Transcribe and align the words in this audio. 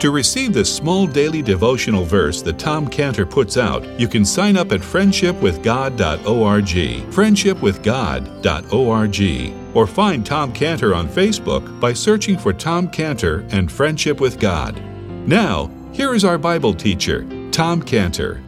To 0.00 0.10
receive 0.10 0.52
this 0.54 0.74
small 0.74 1.06
daily 1.06 1.42
devotional 1.42 2.06
verse 2.06 2.40
that 2.42 2.58
Tom 2.58 2.88
Cantor 2.88 3.26
puts 3.26 3.58
out, 3.58 3.86
you 4.00 4.08
can 4.08 4.24
sign 4.24 4.56
up 4.56 4.72
at 4.72 4.80
friendshipwithgod.org, 4.80 7.12
friendshipwithgod.org, 7.12 9.76
or 9.76 9.86
find 9.86 10.24
Tom 10.24 10.54
Cantor 10.54 10.94
on 10.94 11.06
Facebook 11.06 11.80
by 11.80 11.92
searching 11.92 12.38
for 12.38 12.54
Tom 12.54 12.88
Cantor 12.88 13.44
and 13.50 13.70
Friendship 13.70 14.20
with 14.20 14.40
God. 14.40 14.82
Now, 15.28 15.70
here 15.92 16.14
is 16.14 16.24
our 16.24 16.38
Bible 16.38 16.72
teacher, 16.72 17.26
Tom 17.50 17.82
Cantor. 17.82 18.40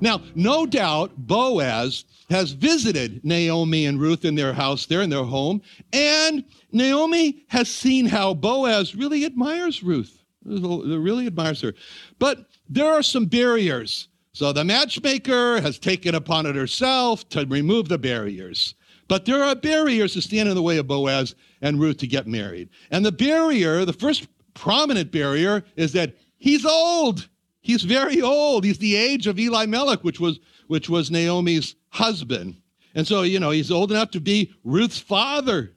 Now, 0.00 0.22
no 0.34 0.66
doubt 0.66 1.12
Boaz 1.16 2.04
has 2.30 2.52
visited 2.52 3.24
Naomi 3.24 3.86
and 3.86 4.00
Ruth 4.00 4.24
in 4.24 4.34
their 4.34 4.52
house 4.52 4.86
there 4.86 5.02
in 5.02 5.10
their 5.10 5.24
home, 5.24 5.62
and 5.92 6.44
Naomi 6.72 7.44
has 7.48 7.68
seen 7.68 8.06
how 8.06 8.34
Boaz 8.34 8.94
really 8.94 9.24
admires 9.24 9.82
Ruth. 9.82 10.22
Really 10.44 11.26
admires 11.26 11.60
her. 11.60 11.74
But 12.18 12.46
there 12.68 12.90
are 12.90 13.02
some 13.02 13.26
barriers. 13.26 14.08
So 14.32 14.52
the 14.52 14.64
matchmaker 14.64 15.60
has 15.60 15.78
taken 15.78 16.14
upon 16.14 16.46
it 16.46 16.54
herself 16.54 17.28
to 17.30 17.44
remove 17.46 17.88
the 17.88 17.98
barriers. 17.98 18.74
But 19.08 19.24
there 19.24 19.42
are 19.42 19.54
barriers 19.54 20.14
that 20.14 20.22
stand 20.22 20.48
in 20.48 20.54
the 20.54 20.62
way 20.62 20.76
of 20.78 20.86
Boaz 20.86 21.34
and 21.62 21.80
Ruth 21.80 21.96
to 21.98 22.06
get 22.06 22.26
married. 22.26 22.68
And 22.90 23.04
the 23.04 23.12
barrier, 23.12 23.84
the 23.84 23.92
first 23.92 24.28
prominent 24.54 25.10
barrier, 25.10 25.64
is 25.76 25.92
that 25.92 26.14
he's 26.36 26.64
old. 26.64 27.28
He's 27.60 27.82
very 27.82 28.22
old. 28.22 28.64
He's 28.64 28.78
the 28.78 28.96
age 28.96 29.26
of 29.26 29.38
Elimelech, 29.38 30.04
which 30.04 30.20
was, 30.20 30.38
which 30.68 30.88
was 30.88 31.10
Naomi's 31.10 31.74
husband. 31.90 32.60
And 32.94 33.06
so, 33.06 33.22
you 33.22 33.40
know, 33.40 33.50
he's 33.50 33.70
old 33.70 33.90
enough 33.90 34.10
to 34.12 34.20
be 34.20 34.52
Ruth's 34.64 34.98
father, 34.98 35.72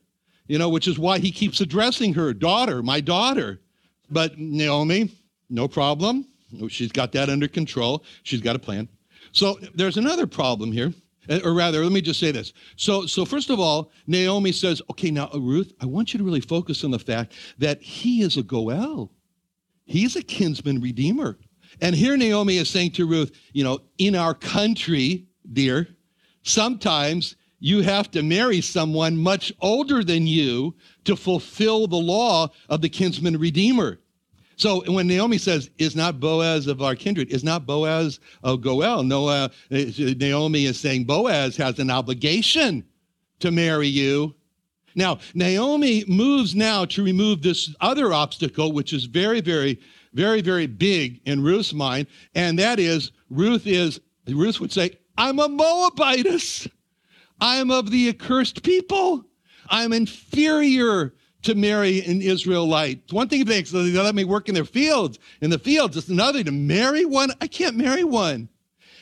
you 0.47 0.57
know, 0.57 0.69
which 0.69 0.88
is 0.88 0.97
why 0.97 1.19
he 1.19 1.31
keeps 1.31 1.61
addressing 1.61 2.13
her 2.13 2.33
daughter, 2.33 2.81
my 2.81 3.01
daughter. 3.01 3.61
But 4.09 4.38
Naomi, 4.38 5.11
no 5.50 5.67
problem. 5.67 6.25
She's 6.69 6.91
got 6.91 7.11
that 7.13 7.29
under 7.29 7.47
control. 7.47 8.03
She's 8.23 8.41
got 8.41 8.55
a 8.55 8.59
plan. 8.59 8.88
So 9.31 9.59
there's 9.73 9.97
another 9.97 10.28
problem 10.28 10.72
here. 10.72 10.94
Uh, 11.29 11.39
or 11.44 11.53
rather, 11.53 11.84
let 11.84 11.91
me 11.91 12.01
just 12.01 12.19
say 12.19 12.31
this. 12.31 12.51
So, 12.75 13.05
so 13.05 13.25
first 13.25 13.50
of 13.50 13.59
all, 13.59 13.91
Naomi 14.07 14.51
says, 14.51 14.81
okay, 14.89 15.11
now, 15.11 15.29
Ruth, 15.34 15.72
I 15.79 15.85
want 15.85 16.13
you 16.13 16.17
to 16.17 16.23
really 16.23 16.41
focus 16.41 16.84
on 16.84 16.91
the 16.91 17.00
fact 17.00 17.34
that 17.59 17.81
he 17.81 18.22
is 18.22 18.38
a 18.38 18.44
Goel. 18.44 19.11
He's 19.85 20.16
a 20.16 20.23
kinsman 20.23 20.81
redeemer. 20.81 21.38
And 21.79 21.95
here 21.95 22.17
Naomi 22.17 22.57
is 22.57 22.69
saying 22.69 22.91
to 22.91 23.05
Ruth, 23.05 23.31
you 23.53 23.63
know, 23.63 23.79
in 23.97 24.15
our 24.15 24.33
country, 24.33 25.25
dear, 25.53 25.87
sometimes 26.43 27.35
you 27.59 27.81
have 27.81 28.09
to 28.11 28.23
marry 28.23 28.59
someone 28.59 29.15
much 29.15 29.53
older 29.61 30.03
than 30.03 30.27
you 30.27 30.75
to 31.05 31.15
fulfill 31.15 31.87
the 31.87 31.95
law 31.95 32.49
of 32.69 32.81
the 32.81 32.89
kinsman 32.89 33.37
redeemer. 33.37 33.99
So 34.57 34.83
when 34.91 35.07
Naomi 35.07 35.37
says, 35.37 35.69
is 35.79 35.95
not 35.95 36.19
Boaz 36.19 36.67
of 36.67 36.81
our 36.81 36.95
kindred, 36.95 37.31
is 37.31 37.43
not 37.43 37.65
Boaz 37.65 38.19
of 38.43 38.61
Goel, 38.61 39.01
no, 39.03 39.49
Naomi 39.71 40.65
is 40.65 40.79
saying 40.79 41.05
Boaz 41.05 41.57
has 41.57 41.79
an 41.79 41.89
obligation 41.89 42.83
to 43.39 43.49
marry 43.49 43.87
you. 43.87 44.35
Now, 44.93 45.19
Naomi 45.33 46.03
moves 46.07 46.53
now 46.53 46.85
to 46.85 47.03
remove 47.03 47.41
this 47.41 47.73
other 47.79 48.13
obstacle, 48.13 48.71
which 48.71 48.93
is 48.93 49.05
very, 49.05 49.41
very 49.41 49.79
very, 50.13 50.41
very 50.41 50.67
big 50.67 51.22
in 51.25 51.41
Ruth's 51.41 51.73
mind, 51.73 52.07
and 52.35 52.59
that 52.59 52.79
is 52.79 53.11
Ruth 53.29 53.66
is, 53.66 53.99
Ruth 54.27 54.59
would 54.59 54.72
say, 54.72 54.97
I'm 55.17 55.39
a 55.39 55.47
Moabitess. 55.47 56.67
I'm 57.39 57.72
of 57.72 57.89
the 57.89 58.09
accursed 58.09 58.63
people. 58.63 59.25
I'm 59.69 59.94
inferior 59.94 61.13
to 61.44 61.55
marry 61.55 62.03
an 62.05 62.22
Israelite. 62.22 63.11
one 63.11 63.27
thing 63.27 63.44
they, 63.45 63.63
so 63.63 63.83
they 63.83 63.97
let 63.99 64.13
me 64.13 64.23
work 64.23 64.47
in 64.47 64.55
their 64.55 64.66
fields, 64.66 65.17
in 65.41 65.49
the 65.49 65.57
fields. 65.57 65.97
It's 65.97 66.09
another 66.09 66.43
to 66.43 66.51
marry 66.51 67.05
one. 67.05 67.31
I 67.41 67.47
can't 67.47 67.75
marry 67.75 68.03
one. 68.03 68.47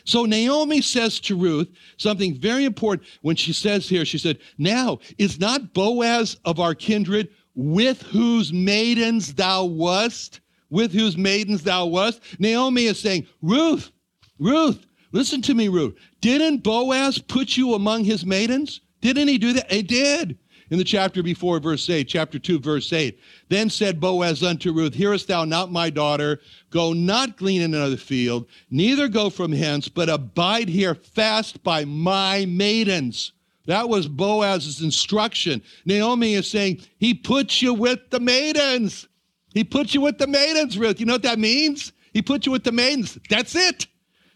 So 0.05 0.25
Naomi 0.25 0.81
says 0.81 1.19
to 1.21 1.37
Ruth 1.37 1.67
something 1.97 2.33
very 2.35 2.65
important 2.65 3.07
when 3.21 3.35
she 3.35 3.51
says 3.51 3.89
here, 3.89 4.05
she 4.05 4.17
said, 4.17 4.39
Now 4.57 4.99
is 5.17 5.39
not 5.39 5.73
Boaz 5.73 6.37
of 6.45 6.59
our 6.59 6.73
kindred 6.73 7.29
with 7.55 8.01
whose 8.03 8.53
maidens 8.53 9.33
thou 9.33 9.65
wast? 9.65 10.39
With 10.69 10.91
whose 10.91 11.17
maidens 11.17 11.63
thou 11.63 11.85
wast. 11.85 12.21
Naomi 12.39 12.85
is 12.85 12.99
saying, 12.99 13.27
Ruth, 13.41 13.91
Ruth, 14.37 14.85
listen 15.11 15.41
to 15.43 15.53
me, 15.53 15.67
Ruth. 15.67 15.95
Didn't 16.21 16.63
Boaz 16.63 17.19
put 17.19 17.57
you 17.57 17.73
among 17.73 18.03
his 18.03 18.25
maidens? 18.25 18.81
Didn't 19.01 19.27
he 19.27 19.37
do 19.37 19.53
that? 19.53 19.71
He 19.71 19.81
did. 19.81 20.37
In 20.71 20.77
the 20.77 20.83
chapter 20.83 21.23
before, 21.23 21.59
verse 21.59 21.89
8, 21.89 22.07
chapter 22.07 22.37
2, 22.37 22.59
verse 22.59 22.93
8. 22.93 23.19
Then 23.49 23.71
said 23.71 23.99
Boaz 23.99 24.43
unto 24.43 24.71
Ruth, 24.71 24.93
Hearest 24.93 25.27
thou 25.27 25.43
not 25.43 25.71
my 25.71 25.89
daughter? 25.89 26.39
Go 26.69 26.93
not 26.93 27.37
glean 27.37 27.63
in 27.63 27.73
another 27.73 27.97
field, 27.97 28.45
neither 28.69 29.07
go 29.07 29.31
from 29.31 29.51
hence, 29.51 29.89
but 29.89 30.09
abide 30.09 30.69
here 30.69 30.93
fast 30.93 31.63
by 31.63 31.85
my 31.85 32.45
maidens. 32.45 33.31
That 33.65 33.89
was 33.89 34.07
Boaz's 34.07 34.81
instruction. 34.81 35.61
Naomi 35.85 36.35
is 36.35 36.49
saying, 36.49 36.81
He 36.97 37.13
puts 37.13 37.61
you 37.61 37.73
with 37.73 37.99
the 38.09 38.19
maidens. 38.19 39.07
He 39.53 39.63
put 39.63 39.93
you 39.93 40.01
with 40.01 40.17
the 40.17 40.27
maidens, 40.27 40.77
Ruth. 40.77 40.99
You 40.99 41.05
know 41.05 41.13
what 41.13 41.23
that 41.23 41.39
means? 41.39 41.91
He 42.13 42.21
put 42.21 42.45
you 42.45 42.51
with 42.51 42.63
the 42.63 42.71
maidens. 42.71 43.17
That's 43.29 43.55
it. 43.55 43.87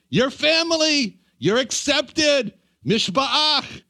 Your 0.10 0.30
family. 0.30 1.20
You're 1.40 1.58
accepted. 1.58 2.54
Mishpacha. 2.86 3.82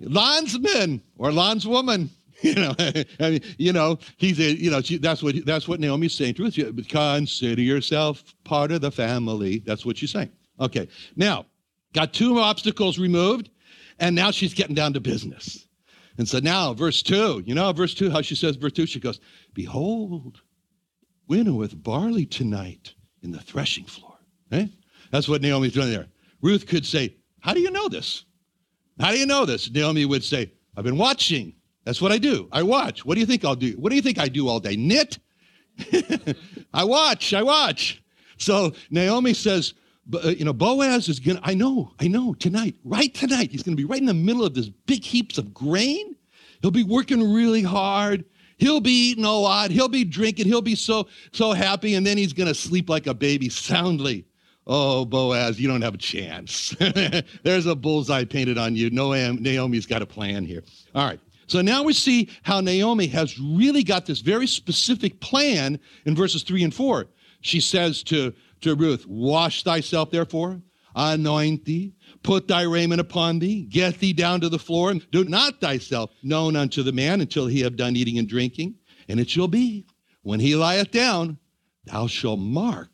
Landsman 0.00 1.02
or 1.18 1.30
landswoman. 1.30 2.08
You 2.42 2.54
know, 2.54 2.74
I 2.78 3.30
mean, 3.30 3.40
you 3.56 3.72
know, 3.72 3.98
he's 4.18 4.38
a, 4.40 4.54
you 4.54 4.70
know, 4.70 4.82
she, 4.82 4.98
that's 4.98 5.22
what 5.22 5.34
that's 5.46 5.66
what 5.66 5.80
Naomi's 5.80 6.12
saying 6.12 6.34
to 6.34 6.42
Ruth. 6.42 6.86
Consider 6.86 7.62
yourself 7.62 8.22
part 8.44 8.72
of 8.72 8.82
the 8.82 8.90
family. 8.90 9.60
That's 9.60 9.86
what 9.86 9.96
she's 9.96 10.10
saying. 10.10 10.30
Okay, 10.60 10.86
now 11.16 11.46
got 11.94 12.12
two 12.12 12.38
obstacles 12.38 12.98
removed, 12.98 13.48
and 14.00 14.14
now 14.14 14.30
she's 14.30 14.52
getting 14.52 14.74
down 14.74 14.92
to 14.92 15.00
business. 15.00 15.66
And 16.18 16.28
so 16.28 16.38
now, 16.38 16.74
verse 16.74 17.02
two, 17.02 17.42
you 17.46 17.54
know, 17.54 17.72
verse 17.72 17.94
two, 17.94 18.10
how 18.10 18.20
she 18.20 18.34
says, 18.34 18.56
verse 18.56 18.72
two, 18.72 18.84
she 18.84 19.00
goes, 19.00 19.18
"Behold, 19.54 20.42
winnoweth 21.28 21.82
barley 21.82 22.26
tonight 22.26 22.94
in 23.22 23.30
the 23.30 23.40
threshing 23.40 23.84
floor. 23.84 24.16
Eh? 24.52 24.66
That's 25.10 25.28
what 25.28 25.42
Naomi's 25.42 25.72
doing 25.72 25.90
there. 25.90 26.06
Ruth 26.42 26.66
could 26.66 26.86
say, 26.86 27.16
How 27.40 27.54
do 27.54 27.60
you 27.60 27.70
know 27.70 27.88
this? 27.88 28.24
How 29.00 29.10
do 29.10 29.18
you 29.18 29.26
know 29.26 29.44
this? 29.44 29.70
Naomi 29.70 30.04
would 30.04 30.24
say, 30.24 30.52
I've 30.76 30.84
been 30.84 30.98
watching. 30.98 31.54
That's 31.84 32.00
what 32.00 32.12
I 32.12 32.18
do. 32.18 32.48
I 32.52 32.62
watch. 32.62 33.04
What 33.04 33.14
do 33.14 33.20
you 33.20 33.26
think 33.26 33.44
I'll 33.44 33.54
do? 33.54 33.72
What 33.72 33.90
do 33.90 33.96
you 33.96 34.02
think 34.02 34.18
I 34.18 34.28
do 34.28 34.48
all 34.48 34.58
day? 34.58 34.76
Knit? 34.76 35.18
I 36.74 36.84
watch. 36.84 37.32
I 37.34 37.42
watch. 37.42 38.02
So 38.38 38.72
Naomi 38.90 39.34
says, 39.34 39.74
uh, 40.12 40.28
you 40.28 40.44
know, 40.44 40.52
Boaz 40.52 41.08
is 41.08 41.20
going 41.20 41.36
to, 41.38 41.42
I 41.44 41.54
know, 41.54 41.92
I 42.00 42.08
know, 42.08 42.34
tonight, 42.34 42.74
right 42.84 43.12
tonight, 43.14 43.50
he's 43.50 43.62
going 43.62 43.76
to 43.76 43.80
be 43.80 43.84
right 43.84 44.00
in 44.00 44.06
the 44.06 44.14
middle 44.14 44.44
of 44.44 44.54
this 44.54 44.68
big 44.68 45.02
heaps 45.02 45.38
of 45.38 45.52
grain. 45.54 46.16
He'll 46.62 46.70
be 46.70 46.84
working 46.84 47.32
really 47.32 47.62
hard 47.62 48.24
He'll 48.58 48.80
be 48.80 49.10
eating 49.10 49.24
a 49.24 49.32
lot. 49.32 49.70
He'll 49.70 49.88
be 49.88 50.04
drinking. 50.04 50.46
He'll 50.46 50.62
be 50.62 50.74
so, 50.74 51.08
so 51.32 51.52
happy. 51.52 51.94
And 51.94 52.06
then 52.06 52.16
he's 52.16 52.32
going 52.32 52.48
to 52.48 52.54
sleep 52.54 52.88
like 52.88 53.06
a 53.06 53.14
baby 53.14 53.48
soundly. 53.48 54.26
Oh, 54.66 55.04
Boaz, 55.04 55.60
you 55.60 55.68
don't 55.68 55.82
have 55.82 55.94
a 55.94 55.98
chance. 55.98 56.74
There's 57.44 57.66
a 57.66 57.74
bullseye 57.76 58.24
painted 58.24 58.58
on 58.58 58.74
you. 58.74 58.90
Naomi's 58.90 59.86
got 59.86 60.02
a 60.02 60.06
plan 60.06 60.44
here. 60.44 60.64
All 60.94 61.06
right. 61.06 61.20
So 61.46 61.60
now 61.60 61.84
we 61.84 61.92
see 61.92 62.28
how 62.42 62.60
Naomi 62.60 63.06
has 63.08 63.38
really 63.38 63.84
got 63.84 64.06
this 64.06 64.20
very 64.20 64.48
specific 64.48 65.20
plan 65.20 65.78
in 66.04 66.16
verses 66.16 66.42
three 66.42 66.64
and 66.64 66.74
four. 66.74 67.06
She 67.42 67.60
says 67.60 68.02
to, 68.04 68.34
to 68.62 68.74
Ruth, 68.74 69.06
Wash 69.06 69.62
thyself, 69.62 70.10
therefore, 70.10 70.60
anoint 70.96 71.64
thee, 71.66 71.94
put 72.22 72.48
thy 72.48 72.62
raiment 72.62 73.00
upon 73.00 73.38
thee, 73.38 73.66
get 73.66 73.98
thee 73.98 74.14
down 74.14 74.40
to 74.40 74.48
the 74.48 74.58
floor, 74.58 74.90
and 74.90 75.08
do 75.10 75.24
not 75.24 75.60
thyself 75.60 76.10
known 76.22 76.56
unto 76.56 76.82
the 76.82 76.92
man 76.92 77.20
until 77.20 77.46
he 77.46 77.60
have 77.60 77.76
done 77.76 77.94
eating 77.94 78.18
and 78.18 78.28
drinking. 78.28 78.74
And 79.08 79.20
it 79.20 79.28
shall 79.28 79.48
be, 79.48 79.86
when 80.22 80.40
he 80.40 80.56
lieth 80.56 80.90
down, 80.90 81.38
thou 81.84 82.06
shalt 82.06 82.40
mark 82.40 82.90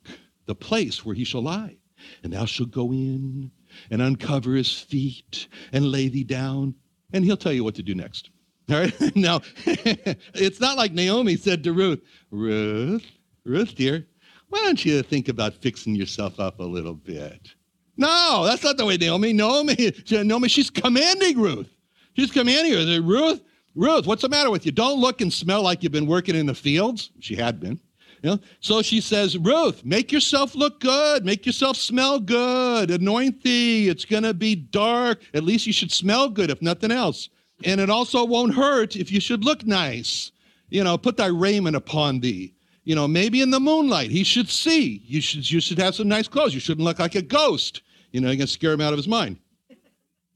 the 0.47 0.55
place 0.55 1.05
where 1.05 1.15
he 1.15 1.25
shall 1.25 1.43
lie, 1.43 1.77
and 2.23 2.33
thou 2.33 2.45
shalt 2.45 2.73
go 2.73 2.91
in 2.93 3.51
and 3.91 4.03
uncover 4.03 4.55
his 4.55 4.73
feet 4.73 5.47
and 5.73 5.91
lay 5.91 6.09
thee 6.09 6.25
down, 6.25 6.75
and 7.13 7.25
he'll 7.25 7.37
tell 7.37 7.53
you 7.53 7.65
what 7.65 7.77
to 7.77 7.83
do 7.83 7.95
next. 7.95 8.31
All 8.71 8.77
right. 8.77 9.17
now, 9.17 9.41
it's 9.67 10.61
not 10.61 10.77
like 10.77 10.93
Naomi 10.93 11.37
said 11.37 11.65
to 11.65 11.73
Ruth, 11.73 12.01
Ruth, 12.31 13.07
Ruth, 13.45 13.75
dear, 13.75 14.07
why 14.49 14.61
don't 14.61 14.85
you 14.85 15.03
think 15.03 15.29
about 15.29 15.55
fixing 15.55 15.95
yourself 15.95 16.39
up 16.39 16.61
a 16.61 16.65
little 16.65 16.95
bit? 16.95 17.55
No, 18.03 18.45
that's 18.45 18.65
not 18.65 18.77
the 18.77 18.85
way 18.85 18.97
Naomi. 18.97 19.33
Naomi, 19.33 19.93
Naomi, 20.11 20.49
she's 20.49 20.71
commanding 20.71 21.41
Ruth. 21.41 21.69
She's 22.17 22.33
commanding 22.33 22.73
her. 22.73 23.01
Ruth, 23.01 23.41
Ruth, 23.77 24.07
what's 24.09 24.23
the 24.23 24.29
matter 24.29 24.51
with 24.51 24.67
you? 24.67 24.73
Don't 24.73 24.99
look 24.99 25.21
and 25.21 25.33
smell 25.33 25.63
like 25.63 25.85
you've 25.85 25.93
been 25.93 26.09
working 26.09 26.35
in 26.35 26.47
the 26.47 26.55
fields. 26.55 27.11
She 27.21 27.37
had 27.37 27.61
been. 27.61 27.79
You 28.23 28.31
know? 28.31 28.39
So 28.59 28.83
she 28.83 29.01
says, 29.01 29.39
Ruth, 29.39 29.85
make 29.85 30.11
yourself 30.11 30.57
look 30.57 30.81
good. 30.81 31.25
Make 31.25 31.47
yourself 31.47 31.77
smell 31.77 32.19
good. 32.19 32.91
Anoint 32.91 33.45
thee. 33.45 33.89
It's 33.89 34.05
going 34.05 34.25
to 34.25 34.35
be 34.35 34.57
dark. 34.57 35.23
At 35.33 35.45
least 35.45 35.69
you 35.69 35.73
should 35.73 35.93
smell 35.93 36.29
good, 36.29 36.51
if 36.51 36.61
nothing 36.61 36.91
else. 36.91 37.29
And 37.65 37.81
it 37.81 37.89
also 37.89 38.25
won't 38.25 38.55
hurt 38.55 38.97
if 38.97 39.13
you 39.13 39.21
should 39.21 39.45
look 39.45 39.65
nice. 39.65 40.33
You 40.71 40.83
know, 40.83 40.99
put 40.99 41.17
thy 41.17 41.27
raiment 41.27 41.77
upon 41.77 42.19
thee. 42.19 42.53
You 42.83 42.97
know, 42.97 43.07
maybe 43.07 43.43
in 43.43 43.51
the 43.51 43.61
moonlight, 43.61 44.11
he 44.11 44.25
should 44.25 44.49
see. 44.49 45.03
You 45.07 45.21
should, 45.21 45.49
you 45.49 45.61
should 45.61 45.79
have 45.79 45.95
some 45.95 46.09
nice 46.09 46.27
clothes. 46.27 46.53
You 46.53 46.59
shouldn't 46.59 46.85
look 46.85 46.99
like 46.99 47.15
a 47.15 47.23
ghost. 47.23 47.83
You 48.13 48.21
know, 48.21 48.29
you're 48.29 48.37
going 48.37 48.47
to 48.47 48.53
scare 48.53 48.73
him 48.73 48.81
out 48.81 48.93
of 48.93 48.99
his 48.99 49.09
mind. 49.09 49.39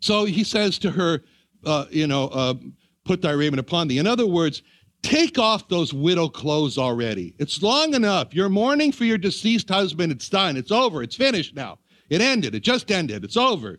So 0.00 0.24
he 0.24 0.44
says 0.44 0.78
to 0.80 0.90
her, 0.90 1.22
uh, 1.64 1.86
you 1.90 2.06
know, 2.06 2.28
uh, 2.28 2.54
put 3.04 3.22
thy 3.22 3.32
raiment 3.32 3.60
upon 3.60 3.88
thee. 3.88 3.98
In 3.98 4.06
other 4.06 4.26
words, 4.26 4.62
take 5.02 5.38
off 5.38 5.68
those 5.68 5.94
widow 5.94 6.28
clothes 6.28 6.78
already. 6.78 7.34
It's 7.38 7.62
long 7.62 7.94
enough. 7.94 8.34
You're 8.34 8.48
mourning 8.48 8.92
for 8.92 9.04
your 9.04 9.18
deceased 9.18 9.68
husband. 9.68 10.12
It's 10.12 10.28
done. 10.28 10.56
It's 10.56 10.72
over. 10.72 11.02
It's 11.02 11.16
finished 11.16 11.54
now. 11.54 11.78
It 12.08 12.20
ended. 12.20 12.54
It 12.54 12.60
just 12.60 12.90
ended. 12.90 13.24
It's 13.24 13.36
over. 13.36 13.78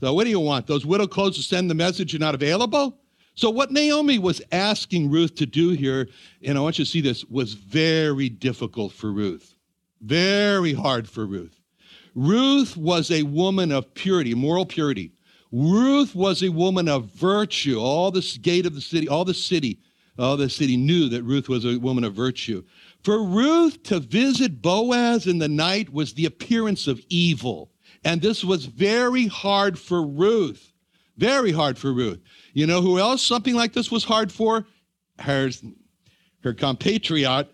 So 0.00 0.12
what 0.14 0.24
do 0.24 0.30
you 0.30 0.40
want? 0.40 0.66
Those 0.66 0.86
widow 0.86 1.06
clothes 1.06 1.36
to 1.36 1.42
send 1.42 1.70
the 1.70 1.74
message 1.74 2.12
you're 2.12 2.20
not 2.20 2.34
available? 2.34 2.98
So 3.34 3.50
what 3.50 3.70
Naomi 3.70 4.18
was 4.18 4.42
asking 4.50 5.10
Ruth 5.10 5.36
to 5.36 5.46
do 5.46 5.70
here, 5.70 6.08
and 6.42 6.58
I 6.58 6.60
want 6.60 6.78
you 6.78 6.84
to 6.84 6.90
see 6.90 7.00
this, 7.00 7.24
was 7.24 7.54
very 7.54 8.28
difficult 8.28 8.92
for 8.92 9.12
Ruth. 9.12 9.54
Very 10.00 10.72
hard 10.72 11.08
for 11.08 11.26
Ruth. 11.26 11.57
Ruth 12.14 12.76
was 12.76 13.10
a 13.10 13.22
woman 13.22 13.72
of 13.72 13.92
purity, 13.94 14.34
moral 14.34 14.66
purity. 14.66 15.12
Ruth 15.52 16.14
was 16.14 16.42
a 16.42 16.50
woman 16.50 16.88
of 16.88 17.06
virtue. 17.12 17.78
All 17.78 18.10
the 18.10 18.38
gate 18.42 18.66
of 18.66 18.74
the 18.74 18.80
city, 18.80 19.08
all 19.08 19.24
the 19.24 19.34
city, 19.34 19.80
all 20.18 20.36
the 20.36 20.50
city 20.50 20.76
knew 20.76 21.08
that 21.08 21.22
Ruth 21.22 21.48
was 21.48 21.64
a 21.64 21.78
woman 21.78 22.04
of 22.04 22.14
virtue. 22.14 22.64
For 23.02 23.22
Ruth 23.22 23.82
to 23.84 24.00
visit 24.00 24.60
Boaz 24.60 25.26
in 25.26 25.38
the 25.38 25.48
night 25.48 25.92
was 25.92 26.12
the 26.12 26.26
appearance 26.26 26.86
of 26.86 27.00
evil. 27.08 27.70
And 28.04 28.20
this 28.20 28.44
was 28.44 28.66
very 28.66 29.26
hard 29.26 29.78
for 29.78 30.06
Ruth. 30.06 30.72
Very 31.16 31.52
hard 31.52 31.78
for 31.78 31.92
Ruth. 31.92 32.20
You 32.52 32.66
know 32.66 32.80
who 32.80 32.98
else 32.98 33.22
something 33.22 33.54
like 33.54 33.72
this 33.72 33.90
was 33.90 34.04
hard 34.04 34.30
for? 34.30 34.66
Her, 35.18 35.50
her 36.42 36.54
compatriot, 36.54 37.48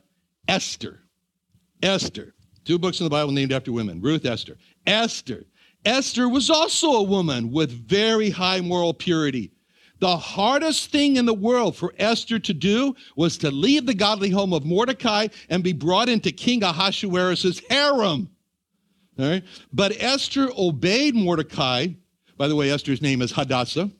Esther. 0.48 1.00
Esther. 1.82 2.33
Two 2.64 2.78
books 2.78 3.00
in 3.00 3.05
the 3.05 3.11
Bible 3.11 3.32
named 3.32 3.52
after 3.52 3.72
women 3.72 4.00
Ruth, 4.00 4.25
Esther. 4.25 4.56
Esther. 4.87 5.44
Esther 5.84 6.28
was 6.28 6.49
also 6.49 6.93
a 6.93 7.02
woman 7.02 7.50
with 7.52 7.70
very 7.70 8.31
high 8.31 8.61
moral 8.61 8.94
purity. 8.94 9.50
The 10.00 10.16
hardest 10.16 10.90
thing 10.90 11.16
in 11.16 11.26
the 11.26 11.34
world 11.34 11.76
for 11.76 11.94
Esther 11.99 12.38
to 12.38 12.55
do 12.55 12.94
was 13.16 13.38
to 13.38 13.50
leave 13.50 13.87
the 13.87 13.94
godly 13.94 14.31
home 14.31 14.52
of 14.52 14.64
Mordecai 14.64 15.28
and 15.49 15.62
be 15.62 15.72
brought 15.72 16.08
into 16.08 16.32
King 16.32 16.62
Ahasuerus' 16.62 17.61
harem. 17.70 18.28
All 19.19 19.28
right? 19.28 19.44
But 19.72 19.93
Esther 20.02 20.50
obeyed 20.56 21.14
Mordecai. 21.14 21.88
By 22.37 22.49
the 22.49 22.56
way, 22.56 22.70
Esther's 22.70 23.00
name 23.00 23.22
is 23.22 23.31
Hadassah, 23.31 23.90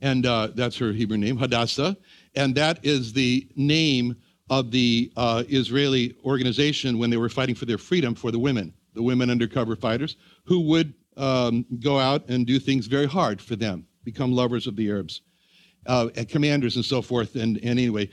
and 0.00 0.24
uh, 0.26 0.48
that's 0.54 0.78
her 0.78 0.92
Hebrew 0.92 1.16
name, 1.16 1.36
Hadassah. 1.36 1.96
And 2.36 2.54
that 2.54 2.84
is 2.84 3.12
the 3.12 3.48
name 3.56 4.16
of 4.50 4.70
the 4.70 5.12
uh, 5.16 5.44
Israeli 5.48 6.14
organization 6.24 6.98
when 6.98 7.10
they 7.10 7.16
were 7.16 7.28
fighting 7.28 7.54
for 7.54 7.64
their 7.64 7.78
freedom 7.78 8.14
for 8.14 8.30
the 8.30 8.38
women, 8.38 8.72
the 8.94 9.02
women 9.02 9.30
undercover 9.30 9.76
fighters, 9.76 10.16
who 10.44 10.60
would 10.60 10.94
um, 11.16 11.64
go 11.80 11.98
out 11.98 12.28
and 12.28 12.46
do 12.46 12.58
things 12.58 12.86
very 12.86 13.06
hard 13.06 13.40
for 13.40 13.56
them, 13.56 13.86
become 14.04 14.32
lovers 14.32 14.66
of 14.66 14.76
the 14.76 14.88
Arabs. 14.88 15.22
Uh, 15.86 16.08
and 16.16 16.30
commanders 16.30 16.76
and 16.76 16.84
so 16.84 17.02
forth. 17.02 17.34
And, 17.34 17.58
and 17.58 17.78
anyway, 17.78 18.08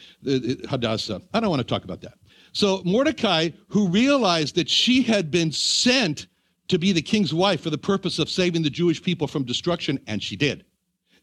Hadassah. 0.69 1.21
I 1.33 1.39
don't 1.39 1.49
want 1.49 1.61
to 1.61 1.67
talk 1.67 1.85
about 1.85 2.01
that. 2.01 2.15
So 2.51 2.81
Mordecai, 2.83 3.51
who 3.69 3.87
realized 3.87 4.55
that 4.55 4.69
she 4.69 5.01
had 5.01 5.31
been 5.31 5.53
sent 5.53 6.27
to 6.67 6.77
be 6.77 6.91
the 6.91 7.01
king's 7.01 7.33
wife 7.33 7.61
for 7.61 7.69
the 7.69 7.77
purpose 7.77 8.19
of 8.19 8.29
saving 8.29 8.63
the 8.63 8.69
Jewish 8.69 9.01
people 9.01 9.27
from 9.27 9.43
destruction, 9.43 9.99
and 10.07 10.21
she 10.21 10.35
did. 10.35 10.65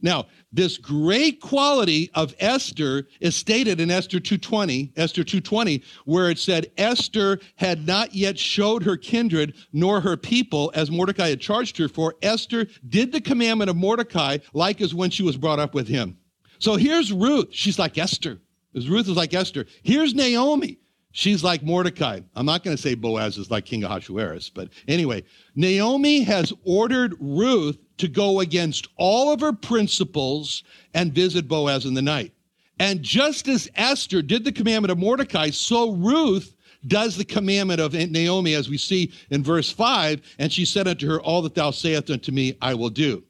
Now, 0.00 0.26
this 0.52 0.78
great 0.78 1.40
quality 1.40 2.10
of 2.14 2.34
Esther 2.38 3.08
is 3.20 3.34
stated 3.34 3.80
in 3.80 3.90
Esther 3.90 4.20
2:20, 4.20 4.92
Esther 4.96 5.24
2:20, 5.24 5.82
where 6.04 6.30
it 6.30 6.38
said 6.38 6.70
Esther 6.78 7.40
had 7.56 7.86
not 7.86 8.14
yet 8.14 8.38
showed 8.38 8.84
her 8.84 8.96
kindred 8.96 9.54
nor 9.72 10.00
her 10.00 10.16
people 10.16 10.70
as 10.74 10.90
Mordecai 10.90 11.30
had 11.30 11.40
charged 11.40 11.76
her 11.78 11.88
for. 11.88 12.14
Esther 12.22 12.68
did 12.88 13.10
the 13.10 13.20
commandment 13.20 13.70
of 13.70 13.76
Mordecai 13.76 14.38
like 14.52 14.80
as 14.80 14.94
when 14.94 15.10
she 15.10 15.24
was 15.24 15.36
brought 15.36 15.58
up 15.58 15.74
with 15.74 15.88
him. 15.88 16.16
So 16.60 16.76
here's 16.76 17.12
Ruth. 17.12 17.48
She's 17.50 17.78
like 17.78 17.98
Esther. 17.98 18.40
As 18.74 18.88
Ruth 18.88 19.08
is 19.08 19.16
like 19.16 19.34
Esther. 19.34 19.66
Here's 19.82 20.14
Naomi. 20.14 20.78
She's 21.10 21.42
like 21.42 21.64
Mordecai. 21.64 22.20
I'm 22.36 22.46
not 22.46 22.62
going 22.62 22.76
to 22.76 22.82
say 22.82 22.94
Boaz 22.94 23.38
is 23.38 23.50
like 23.50 23.64
King 23.64 23.82
Ahasuerus, 23.82 24.50
but 24.50 24.68
anyway, 24.86 25.24
Naomi 25.56 26.20
has 26.20 26.52
ordered 26.64 27.16
Ruth 27.18 27.78
to 27.98 28.08
go 28.08 28.40
against 28.40 28.88
all 28.96 29.32
of 29.32 29.40
her 29.40 29.52
principles 29.52 30.62
and 30.94 31.12
visit 31.12 31.48
Boaz 31.48 31.84
in 31.84 31.94
the 31.94 32.02
night. 32.02 32.32
And 32.80 33.02
just 33.02 33.48
as 33.48 33.68
Esther 33.74 34.22
did 34.22 34.44
the 34.44 34.52
commandment 34.52 34.92
of 34.92 34.98
Mordecai, 34.98 35.50
so 35.50 35.92
Ruth 35.92 36.54
does 36.86 37.16
the 37.16 37.24
commandment 37.24 37.80
of 37.80 37.92
Naomi, 37.92 38.54
as 38.54 38.68
we 38.68 38.78
see 38.78 39.12
in 39.30 39.42
verse 39.42 39.70
5. 39.70 40.20
And 40.38 40.52
she 40.52 40.64
said 40.64 40.86
unto 40.86 41.08
her, 41.08 41.20
All 41.20 41.42
that 41.42 41.54
thou 41.54 41.70
sayest 41.72 42.10
unto 42.10 42.30
me, 42.30 42.56
I 42.62 42.74
will 42.74 42.90
do. 42.90 43.24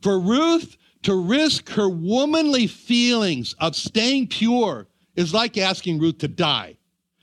For 0.00 0.18
Ruth 0.18 0.76
to 1.02 1.14
risk 1.14 1.68
her 1.70 1.88
womanly 1.88 2.66
feelings 2.66 3.54
of 3.58 3.76
staying 3.76 4.28
pure 4.28 4.86
is 5.16 5.34
like 5.34 5.58
asking 5.58 6.00
Ruth 6.00 6.18
to 6.18 6.28
die 6.28 6.76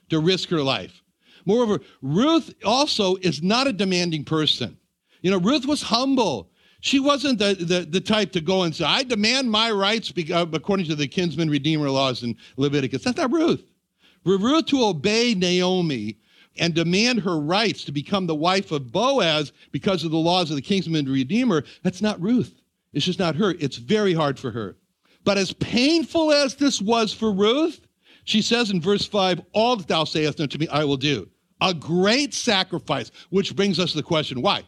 to 0.09 0.19
risk 0.19 0.49
her 0.49 0.61
life. 0.61 1.01
Moreover, 1.45 1.79
Ruth 2.03 2.53
also 2.63 3.15
is 3.17 3.41
not 3.41 3.67
a 3.67 3.73
demanding 3.73 4.23
person. 4.23 4.77
You 5.21 5.31
know, 5.31 5.39
Ruth 5.39 5.65
was 5.65 5.81
humble. 5.81 6.50
She 6.81 6.99
wasn't 6.99 7.39
the, 7.39 7.53
the, 7.53 7.81
the 7.81 8.01
type 8.01 8.31
to 8.33 8.41
go 8.41 8.63
and 8.63 8.75
say, 8.75 8.85
I 8.85 9.03
demand 9.03 9.49
my 9.49 9.71
rights 9.71 10.11
uh, 10.31 10.45
according 10.51 10.87
to 10.87 10.95
the 10.95 11.07
kinsman 11.07 11.49
redeemer 11.49 11.89
laws 11.89 12.23
in 12.23 12.35
Leviticus. 12.57 13.03
That's 13.03 13.17
not 13.17 13.31
Ruth. 13.31 13.63
Ruth 14.25 14.65
to 14.67 14.83
obey 14.83 15.35
Naomi 15.35 16.17
and 16.57 16.73
demand 16.73 17.21
her 17.21 17.39
rights 17.39 17.83
to 17.85 17.91
become 17.91 18.25
the 18.27 18.35
wife 18.35 18.71
of 18.71 18.91
Boaz 18.91 19.53
because 19.71 20.03
of 20.03 20.11
the 20.11 20.17
laws 20.17 20.49
of 20.49 20.55
the 20.55 20.61
kinsman 20.61 21.05
redeemer, 21.05 21.63
that's 21.83 22.01
not 22.01 22.21
Ruth. 22.21 22.61
It's 22.93 23.05
just 23.05 23.19
not 23.19 23.35
her. 23.35 23.55
It's 23.59 23.77
very 23.77 24.13
hard 24.13 24.37
for 24.37 24.51
her. 24.51 24.75
But 25.23 25.37
as 25.37 25.53
painful 25.53 26.31
as 26.31 26.55
this 26.55 26.81
was 26.81 27.13
for 27.13 27.31
Ruth, 27.31 27.87
she 28.25 28.41
says 28.41 28.71
in 28.71 28.81
verse 28.81 29.05
5, 29.05 29.41
All 29.53 29.75
that 29.75 29.87
thou 29.87 30.03
sayest 30.03 30.41
unto 30.41 30.57
me, 30.57 30.67
I 30.67 30.83
will 30.83 30.97
do. 30.97 31.29
A 31.61 31.73
great 31.73 32.33
sacrifice, 32.33 33.11
which 33.29 33.55
brings 33.55 33.79
us 33.79 33.91
to 33.91 33.97
the 33.97 34.03
question 34.03 34.41
why? 34.41 34.63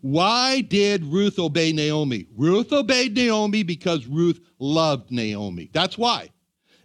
Why 0.00 0.60
did 0.60 1.04
Ruth 1.04 1.38
obey 1.38 1.72
Naomi? 1.72 2.26
Ruth 2.36 2.72
obeyed 2.72 3.14
Naomi 3.16 3.62
because 3.62 4.06
Ruth 4.06 4.40
loved 4.58 5.10
Naomi. 5.10 5.70
That's 5.72 5.98
why. 5.98 6.30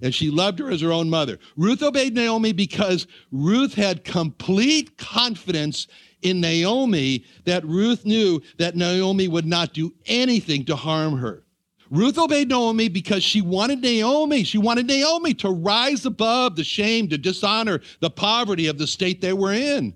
And 0.01 0.13
she 0.15 0.31
loved 0.31 0.59
her 0.59 0.71
as 0.71 0.81
her 0.81 0.91
own 0.91 1.09
mother. 1.09 1.37
Ruth 1.55 1.83
obeyed 1.83 2.15
Naomi 2.15 2.53
because 2.53 3.05
Ruth 3.31 3.75
had 3.75 4.03
complete 4.03 4.97
confidence 4.97 5.87
in 6.23 6.41
Naomi 6.41 7.23
that 7.45 7.65
Ruth 7.65 8.05
knew 8.05 8.41
that 8.57 8.75
Naomi 8.75 9.27
would 9.27 9.45
not 9.45 9.73
do 9.73 9.93
anything 10.05 10.65
to 10.65 10.75
harm 10.75 11.17
her. 11.17 11.43
Ruth 11.91 12.17
obeyed 12.17 12.49
Naomi 12.49 12.87
because 12.87 13.23
she 13.23 13.41
wanted 13.41 13.81
Naomi. 13.81 14.43
She 14.43 14.57
wanted 14.57 14.87
Naomi 14.87 15.33
to 15.35 15.49
rise 15.49 16.05
above 16.05 16.55
the 16.55 16.63
shame, 16.63 17.09
to 17.09 17.17
dishonor, 17.17 17.81
the 17.99 18.09
poverty 18.09 18.67
of 18.67 18.77
the 18.77 18.87
state 18.87 19.19
they 19.19 19.33
were 19.33 19.53
in. 19.53 19.93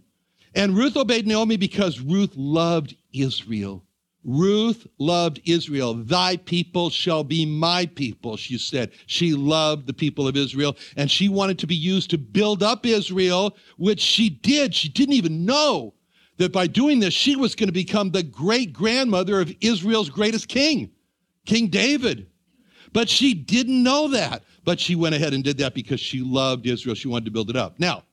And 0.55 0.75
Ruth 0.75 0.95
obeyed 0.95 1.27
Naomi 1.27 1.57
because 1.57 2.00
Ruth 2.00 2.33
loved 2.35 2.95
Israel. 3.13 3.83
Ruth 4.24 4.88
loved 4.97 5.39
Israel. 5.45 5.93
Thy 5.93 6.38
people 6.38 6.89
shall 6.89 7.24
be 7.24 7.45
my 7.45 7.85
people, 7.85 8.38
she 8.38 8.57
said. 8.57 8.91
She 9.05 9.33
loved 9.33 9.85
the 9.85 9.93
people 9.93 10.27
of 10.27 10.35
Israel 10.35 10.75
and 10.97 11.12
she 11.12 11.29
wanted 11.29 11.59
to 11.59 11.67
be 11.67 11.75
used 11.75 12.09
to 12.09 12.17
build 12.17 12.63
up 12.63 12.85
Israel, 12.85 13.55
which 13.77 14.00
she 14.00 14.29
did. 14.29 14.74
She 14.74 14.89
didn't 14.89 15.13
even 15.13 15.45
know 15.45 15.93
that 16.38 16.51
by 16.51 16.65
doing 16.65 17.00
this, 17.00 17.13
she 17.13 17.35
was 17.35 17.53
going 17.53 17.67
to 17.67 17.74
become 17.74 18.09
the 18.09 18.24
great 18.24 18.74
grandmother 18.74 19.39
of 19.39 19.53
Israel's 19.62 20.09
greatest 20.09 20.47
king, 20.47 20.89
King 21.45 21.67
David. 21.67 22.27
But 22.93 23.09
she 23.09 23.33
didn't 23.33 23.83
know 23.83 24.07
that. 24.07 24.43
But 24.63 24.79
she 24.79 24.95
went 24.95 25.13
ahead 25.13 25.33
and 25.33 25.43
did 25.43 25.59
that 25.59 25.75
because 25.75 26.00
she 26.00 26.21
loved 26.21 26.65
Israel. 26.65 26.95
She 26.95 27.07
wanted 27.07 27.25
to 27.25 27.31
build 27.31 27.51
it 27.51 27.55
up. 27.55 27.79
Now, 27.79 28.03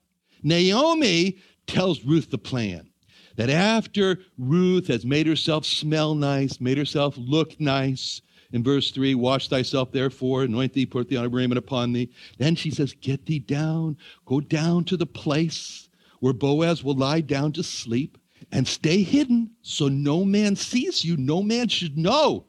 Naomi 0.43 1.37
tells 1.67 2.03
Ruth 2.03 2.29
the 2.29 2.37
plan 2.37 2.89
that 3.35 3.49
after 3.49 4.19
Ruth 4.37 4.87
has 4.87 5.05
made 5.05 5.27
herself 5.27 5.65
smell 5.65 6.15
nice, 6.15 6.61
made 6.61 6.77
herself 6.77 7.15
look 7.17 7.59
nice, 7.59 8.21
in 8.53 8.63
verse 8.63 8.91
3, 8.91 9.15
wash 9.15 9.49
thyself 9.49 9.91
therefore, 9.91 10.43
anoint 10.43 10.73
thee, 10.73 10.85
put 10.85 11.09
the 11.09 11.17
raiment 11.27 11.57
upon 11.57 11.91
thee. 11.91 12.11
Then 12.37 12.55
she 12.55 12.69
says, 12.69 12.93
Get 12.93 13.25
thee 13.25 13.39
down, 13.39 13.97
go 14.25 14.39
down 14.39 14.83
to 14.85 14.95
the 14.95 15.07
place 15.07 15.89
where 16.19 16.33
Boaz 16.33 16.83
will 16.83 16.95
lie 16.95 17.21
down 17.21 17.51
to 17.53 17.63
sleep 17.63 18.17
and 18.51 18.67
stay 18.67 19.01
hidden 19.01 19.49
so 19.63 19.87
no 19.87 20.23
man 20.23 20.55
sees 20.55 21.03
you. 21.03 21.17
No 21.17 21.41
man 21.41 21.67
should 21.67 21.97
know 21.97 22.45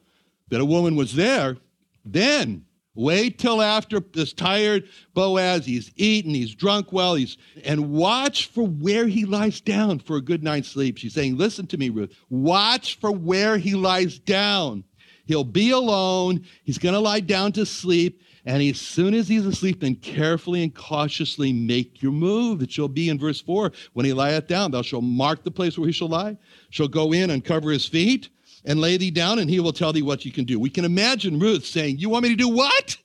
that 0.49 0.61
a 0.61 0.65
woman 0.65 0.95
was 0.95 1.15
there. 1.15 1.57
Then 2.05 2.65
Wait 2.95 3.37
till 3.37 3.61
after 3.61 3.99
this 3.99 4.31
tired 4.31 4.87
Boaz, 5.13 5.65
he's 5.65 5.91
eaten, 5.97 6.33
he's 6.33 6.55
drunk 6.55 6.93
well, 6.93 7.15
he's 7.15 7.37
and 7.65 7.91
watch 7.91 8.47
for 8.47 8.65
where 8.65 9.05
he 9.05 9.25
lies 9.25 9.59
down 9.59 9.99
for 9.99 10.15
a 10.15 10.21
good 10.21 10.43
night's 10.43 10.69
sleep. 10.69 10.97
She's 10.97 11.13
saying, 11.13 11.37
Listen 11.37 11.67
to 11.67 11.77
me, 11.77 11.89
Ruth. 11.89 12.15
Watch 12.29 12.97
for 12.99 13.11
where 13.11 13.57
he 13.57 13.75
lies 13.75 14.17
down. 14.17 14.85
He'll 15.25 15.43
be 15.43 15.71
alone, 15.71 16.45
he's 16.63 16.77
gonna 16.77 16.99
lie 16.99 17.19
down 17.19 17.51
to 17.53 17.65
sleep, 17.65 18.21
and 18.45 18.61
as 18.63 18.79
soon 18.79 19.13
as 19.13 19.27
he's 19.27 19.45
asleep, 19.45 19.81
then 19.81 19.95
carefully 19.95 20.63
and 20.63 20.73
cautiously 20.73 21.51
make 21.51 22.01
your 22.01 22.11
move. 22.11 22.61
It 22.61 22.71
shall 22.71 22.87
be 22.87 23.09
in 23.09 23.19
verse 23.19 23.41
4 23.41 23.71
when 23.93 24.05
he 24.05 24.13
lieth 24.13 24.47
down, 24.47 24.71
thou 24.71 24.83
shalt 24.83 25.03
mark 25.03 25.43
the 25.43 25.51
place 25.51 25.77
where 25.77 25.87
he 25.87 25.93
shall 25.93 26.09
lie, 26.09 26.37
shall 26.69 26.87
go 26.87 27.11
in 27.11 27.31
and 27.31 27.43
cover 27.43 27.71
his 27.71 27.85
feet 27.85 28.29
and 28.65 28.81
lay 28.81 28.97
thee 28.97 29.11
down, 29.11 29.39
and 29.39 29.49
he 29.49 29.59
will 29.59 29.73
tell 29.73 29.93
thee 29.93 30.01
what 30.01 30.25
you 30.25 30.31
can 30.31 30.45
do. 30.45 30.59
We 30.59 30.69
can 30.69 30.85
imagine 30.85 31.39
Ruth 31.39 31.65
saying, 31.65 31.99
You 31.99 32.09
want 32.09 32.23
me 32.23 32.29
to 32.29 32.35
do 32.35 32.49
what? 32.49 32.97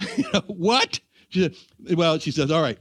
what? 0.46 1.00
She 1.30 1.42
said, 1.42 1.96
well, 1.96 2.18
she 2.18 2.30
says, 2.30 2.50
All 2.50 2.62
right, 2.62 2.78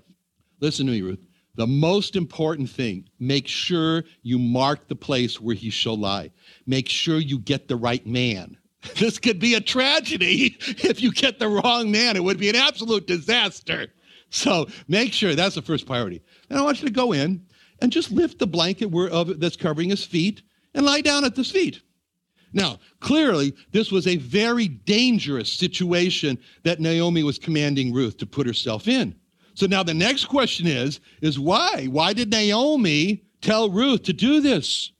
listen 0.59 0.85
to 0.87 0.91
me, 0.91 1.01
Ruth. 1.01 1.19
The 1.55 1.67
most 1.67 2.15
important 2.15 2.69
thing, 2.69 3.07
make 3.19 3.47
sure 3.47 4.03
you 4.23 4.39
mark 4.39 4.87
the 4.87 4.95
place 4.95 5.39
where 5.39 5.55
he 5.55 5.69
shall 5.69 5.97
lie. 5.97 6.31
Make 6.65 6.89
sure 6.89 7.19
you 7.19 7.37
get 7.37 7.67
the 7.67 7.75
right 7.75 8.05
man. 8.05 8.57
This 8.97 9.17
could 9.17 9.39
be 9.39 9.53
a 9.53 9.61
tragedy 9.61 10.57
if 10.59 11.01
you 11.01 11.13
get 11.13 11.39
the 11.39 11.47
wrong 11.47 11.89
man. 11.89 12.17
It 12.17 12.23
would 12.23 12.37
be 12.37 12.49
an 12.49 12.57
absolute 12.57 13.07
disaster. 13.07 13.87
So 14.29 14.67
make 14.89 15.13
sure 15.13 15.35
that's 15.35 15.55
the 15.55 15.61
first 15.61 15.85
priority. 15.85 16.21
And 16.49 16.59
I 16.59 16.63
want 16.63 16.81
you 16.81 16.87
to 16.87 16.93
go 16.93 17.13
in 17.13 17.45
and 17.81 17.93
just 17.93 18.11
lift 18.11 18.39
the 18.39 18.47
blanket 18.47 18.87
where, 18.87 19.07
of, 19.09 19.39
that's 19.39 19.55
covering 19.55 19.89
his 19.89 20.03
feet 20.03 20.41
and 20.73 20.85
lie 20.85 21.01
down 21.01 21.25
at 21.25 21.35
his 21.35 21.51
feet. 21.51 21.81
Now, 22.53 22.79
clearly, 22.99 23.53
this 23.71 23.91
was 23.91 24.05
a 24.05 24.17
very 24.17 24.67
dangerous 24.67 25.51
situation 25.51 26.37
that 26.63 26.79
Naomi 26.79 27.23
was 27.23 27.39
commanding 27.39 27.91
Ruth 27.91 28.17
to 28.17 28.27
put 28.27 28.45
herself 28.45 28.87
in. 28.87 29.15
So 29.55 29.65
now 29.65 29.83
the 29.83 29.93
next 29.93 30.25
question 30.25 30.67
is, 30.67 30.99
is 31.21 31.39
why? 31.39 31.87
Why 31.89 32.13
did 32.13 32.29
Naomi 32.29 33.23
tell 33.41 33.69
Ruth 33.69 34.03
to 34.03 34.13
do 34.13 34.39
this? 34.39 34.91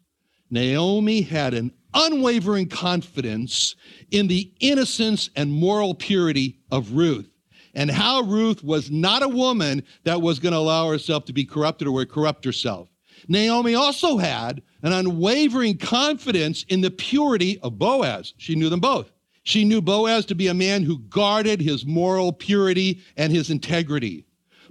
Naomi 0.50 1.22
had 1.22 1.54
an 1.54 1.72
unwavering 1.94 2.70
confidence 2.70 3.76
in 4.12 4.28
the 4.28 4.52
innocence 4.60 5.30
and 5.36 5.52
moral 5.52 5.94
purity 5.94 6.60
of 6.72 6.94
Ruth 6.94 7.30
and 7.76 7.90
how 7.90 8.22
Ruth 8.22 8.64
was 8.64 8.92
not 8.92 9.24
a 9.24 9.28
woman 9.28 9.84
that 10.04 10.22
was 10.22 10.40
going 10.40 10.54
to 10.54 10.60
allow 10.60 10.90
herself 10.90 11.26
to 11.26 11.34
be 11.34 11.46
corrupted 11.46 11.88
or 11.88 12.06
corrupt 12.06 12.46
herself. 12.46 12.88
Naomi 13.28 13.76
also 13.76 14.18
had 14.18 14.62
an 14.82 14.94
unwavering 14.94 15.78
confidence 15.78 16.66
in 16.70 16.82
the 16.82 16.92
purity 16.92 17.60
of 17.60 17.80
Boaz. 17.80 18.34
She 18.38 18.56
knew 18.56 18.70
them 18.70 18.80
both. 18.80 19.12
She 19.44 19.66
knew 19.66 19.82
Boaz 19.82 20.26
to 20.26 20.36
be 20.36 20.48
a 20.48 20.54
man 20.54 20.84
who 20.84 21.00
guarded 21.00 21.62
his 21.62 21.86
moral 21.86 22.32
purity 22.32 23.02
and 23.18 23.32
his 23.32 23.50
integrity. 23.50 24.26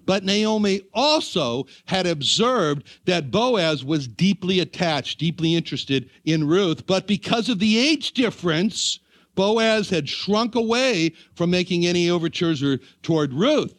But 0.04 0.25
Naomi 0.25 0.80
also 0.92 1.66
had 1.85 2.06
observed 2.06 2.85
that 3.04 3.30
Boaz 3.30 3.85
was 3.85 4.09
deeply 4.09 4.61
attached, 4.61 5.21
deeply 5.21 5.54
interested 5.54 6.11
in 6.25 6.47
Ruth. 6.47 6.87
But 6.87 7.06
because 7.06 7.49
of 7.49 7.59
the 7.59 7.78
age 7.78 8.12
difference, 8.12 8.99
Boaz 9.35 9.88
had 9.88 10.09
shrunk 10.09 10.54
away 10.54 11.12
from 11.35 11.50
making 11.50 11.87
any 11.87 12.11
overtures 12.11 12.62
toward 13.02 13.32
Ruth. 13.32 13.75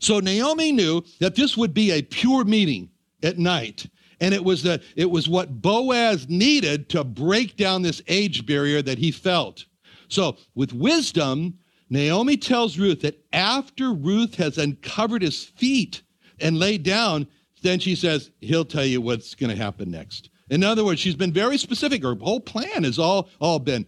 So 0.00 0.20
Naomi 0.20 0.72
knew 0.72 1.04
that 1.20 1.34
this 1.34 1.56
would 1.56 1.74
be 1.74 1.92
a 1.92 2.02
pure 2.02 2.44
meeting 2.44 2.90
at 3.22 3.38
night. 3.38 3.86
And 4.20 4.34
it 4.34 4.44
was, 4.44 4.62
the, 4.62 4.82
it 4.96 5.10
was 5.10 5.28
what 5.28 5.62
Boaz 5.62 6.28
needed 6.28 6.88
to 6.90 7.04
break 7.04 7.56
down 7.56 7.82
this 7.82 8.02
age 8.08 8.46
barrier 8.46 8.82
that 8.82 8.98
he 8.98 9.10
felt. 9.10 9.64
So, 10.08 10.36
with 10.54 10.72
wisdom, 10.72 11.58
Naomi 11.90 12.36
tells 12.36 12.78
Ruth 12.78 13.02
that 13.02 13.24
after 13.32 13.92
Ruth 13.92 14.34
has 14.36 14.58
uncovered 14.58 15.22
his 15.22 15.44
feet 15.44 16.02
and 16.40 16.58
laid 16.58 16.82
down, 16.82 17.26
then 17.62 17.78
she 17.78 17.94
says, 17.94 18.30
He'll 18.40 18.64
tell 18.64 18.84
you 18.84 19.00
what's 19.00 19.34
going 19.34 19.54
to 19.54 19.62
happen 19.62 19.90
next. 19.90 20.30
In 20.50 20.64
other 20.64 20.84
words, 20.84 21.00
she's 21.00 21.14
been 21.14 21.32
very 21.32 21.58
specific. 21.58 22.02
Her 22.02 22.14
whole 22.14 22.40
plan 22.40 22.84
has 22.84 22.98
all, 22.98 23.28
all 23.40 23.58
been 23.58 23.86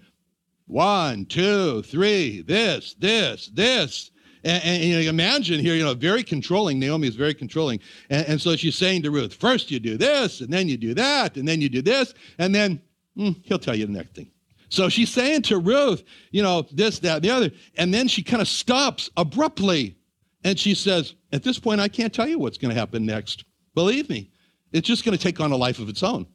one, 0.67 1.25
two, 1.27 1.83
three, 1.83 2.43
this, 2.43 2.95
this, 2.99 3.49
this. 3.49 4.11
And, 4.45 4.65
and, 4.65 4.83
you 4.83 5.09
imagine 5.09 5.61
here, 5.61 5.75
you 5.75 5.85
know, 5.85 5.95
very 5.95 6.23
controlling. 6.23 6.79
Naomi 6.79 7.09
is 7.09 7.17
very 7.17 7.35
controlling. 7.35 7.81
And, 8.09 8.27
and, 8.27 8.41
so 8.41 8.57
she's 8.57 8.77
saying 8.77 9.03
to 9.03 9.11
Ruth, 9.11 9.35
first 9.35 9.71
you 9.71 9.79
do 9.79 9.97
this, 9.97 10.41
and 10.41 10.53
then 10.53 10.69
you 10.69 10.77
do 10.77 10.95
that, 10.95 11.37
and 11.37 11.47
then 11.47 11.61
you 11.61 11.69
do 11.69 11.83
this, 11.83 12.15
and 12.39 12.55
then 12.55 12.81
hmm, 13.17 13.31
he'll 13.43 13.59
tell 13.59 13.75
you 13.75 13.87
the 13.87 13.93
next 13.93 14.15
thing. 14.15 14.31
So 14.71 14.89
she's 14.89 15.11
saying 15.11 15.43
to 15.43 15.59
Ruth, 15.59 16.05
you 16.31 16.43
know, 16.43 16.67
this, 16.73 17.01
that, 17.01 17.23
the 17.23 17.31
other. 17.31 17.51
And 17.77 17.93
then 17.93 18.09
she 18.09 18.23
kind 18.23 18.41
of 18.41 18.49
stops 18.49 19.11
abruptly. 19.17 19.97
And 20.45 20.59
she 20.59 20.75
says, 20.75 21.15
At 21.33 21.43
this 21.43 21.59
point, 21.59 21.81
I 21.81 21.89
can't 21.89 22.15
tell 22.15 22.29
you 22.29 22.39
what's 22.39 22.57
going 22.57 22.73
to 22.73 22.81
happen 22.81 23.05
next. 23.05 23.45
Believe 23.75 24.09
me, 24.09 24.31
it's 24.73 24.87
just 24.87 25.05
going 25.05 25.17
to 25.17 25.23
take 25.23 25.41
on 25.41 25.53
a 25.53 25.57
life 25.57 25.81
of 25.81 25.89
its 25.89 26.03
own. 26.03 26.27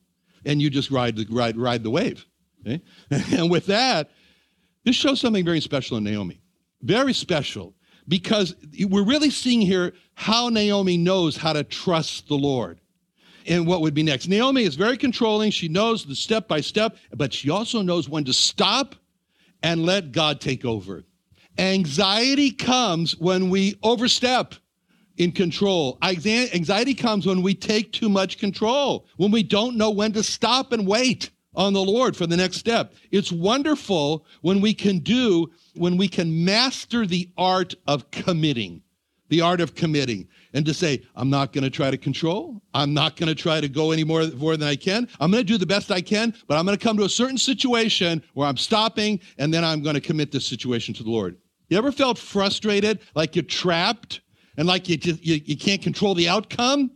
And 0.45 0.62
you 0.62 0.69
just 0.69 0.91
ride 0.91 1.15
the, 1.15 1.25
ride, 1.29 1.57
ride 1.57 1.81
the 1.81 1.89
wave. 1.89 2.25
Okay? 2.62 2.81
And 3.38 3.50
with 3.50 3.65
that, 3.67 4.12
this 4.83 4.95
shows 4.95 5.21
something 5.21 5.45
very 5.45 5.62
special 5.62 5.97
in 5.97 6.03
Naomi. 6.03 6.41
Very 6.81 7.13
special 7.13 7.74
because 8.07 8.55
we're 8.88 9.03
really 9.03 9.29
seeing 9.29 9.62
here 9.62 9.93
how 10.13 10.50
Naomi 10.50 10.97
knows 10.97 11.38
how 11.38 11.53
to 11.53 11.63
trust 11.63 12.27
the 12.27 12.35
Lord 12.35 12.79
and 13.47 13.67
what 13.67 13.81
would 13.81 13.93
be 13.93 14.03
next. 14.03 14.27
Naomi 14.27 14.63
is 14.63 14.75
very 14.75 14.97
controlling. 14.97 15.51
She 15.51 15.67
knows 15.67 16.05
the 16.05 16.15
step 16.15 16.47
by 16.47 16.62
step, 16.62 16.97
but 17.15 17.33
she 17.33 17.50
also 17.50 17.81
knows 17.81 18.09
when 18.09 18.24
to 18.25 18.33
stop 18.33 18.95
and 19.63 19.85
let 19.85 20.12
God 20.12 20.41
take 20.41 20.65
over. 20.65 21.03
Anxiety 21.57 22.51
comes 22.51 23.15
when 23.17 23.50
we 23.50 23.79
overstep 23.81 24.55
in 25.17 25.31
control. 25.31 25.97
Anxiety 26.01 26.93
comes 26.93 27.25
when 27.25 27.41
we 27.41 27.55
take 27.55 27.93
too 27.93 28.09
much 28.09 28.38
control, 28.38 29.05
when 29.17 29.31
we 29.31 29.43
don't 29.43 29.77
know 29.77 29.89
when 29.89 30.12
to 30.13 30.24
stop 30.24 30.74
and 30.74 30.85
wait 30.85 31.31
on 31.55 31.74
the 31.74 31.81
Lord 31.81 32.15
for 32.15 32.27
the 32.27 32.38
next 32.38 32.57
step. 32.57 32.93
It's 33.12 33.31
wonderful 33.31 34.25
when 34.41 34.62
we 34.62 34.74
can 34.74 35.00
do, 35.00 35.51
when 35.75 35.97
we 35.97 36.07
can 36.07 36.45
master 36.45 37.05
the 37.05 37.29
art 37.38 37.74
of 37.88 38.09
committing, 38.12 38.81
the 39.29 39.41
art 39.41 39.62
of 39.62 39.75
committing, 39.75 40.27
and 40.53 40.65
to 40.65 40.74
say, 40.74 41.03
I'm 41.15 41.29
not 41.29 41.51
going 41.51 41.63
to 41.63 41.69
try 41.69 41.91
to 41.91 41.97
control. 41.97 42.62
I'm 42.74 42.93
not 42.93 43.15
going 43.15 43.27
to 43.27 43.35
try 43.35 43.59
to 43.59 43.67
go 43.67 43.91
any 43.91 44.03
more, 44.03 44.27
more 44.38 44.55
than 44.55 44.67
I 44.67 44.75
can. 44.75 45.07
I'm 45.19 45.31
going 45.31 45.43
to 45.43 45.47
do 45.47 45.57
the 45.57 45.65
best 45.65 45.91
I 45.91 46.01
can, 46.01 46.33
but 46.47 46.57
I'm 46.57 46.65
going 46.65 46.77
to 46.77 46.83
come 46.83 46.97
to 46.97 47.03
a 47.03 47.09
certain 47.09 47.38
situation 47.38 48.24
where 48.33 48.47
I'm 48.47 48.57
stopping, 48.57 49.19
and 49.38 49.53
then 49.53 49.63
I'm 49.63 49.81
going 49.81 49.95
to 49.95 50.01
commit 50.01 50.31
this 50.31 50.45
situation 50.45 50.93
to 50.95 51.03
the 51.03 51.09
Lord. 51.09 51.38
You 51.67 51.77
ever 51.77 51.91
felt 51.91 52.17
frustrated, 52.17 53.00
like 53.15 53.35
you're 53.35 53.43
trapped, 53.43 54.21
and 54.57 54.67
like 54.67 54.88
you, 54.88 54.97
just, 54.97 55.25
you, 55.25 55.41
you 55.43 55.57
can't 55.57 55.81
control 55.81 56.13
the 56.13 56.29
outcome? 56.29 56.91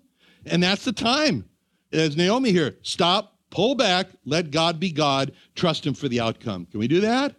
And 0.46 0.64
that's 0.64 0.86
the 0.86 0.94
time. 0.94 1.50
As 1.92 2.16
Naomi 2.16 2.52
here, 2.52 2.78
stop, 2.84 3.39
Pull 3.52 3.76
back, 3.76 4.08
let 4.26 4.52
God 4.52 4.80
be 4.80 4.92
God, 4.92 5.32
trust 5.56 5.86
Him 5.86 5.94
for 5.94 6.08
the 6.08 6.20
outcome. 6.20 6.66
Can 6.66 6.80
we 6.80 6.88
do 6.88 7.02
that? 7.02 7.36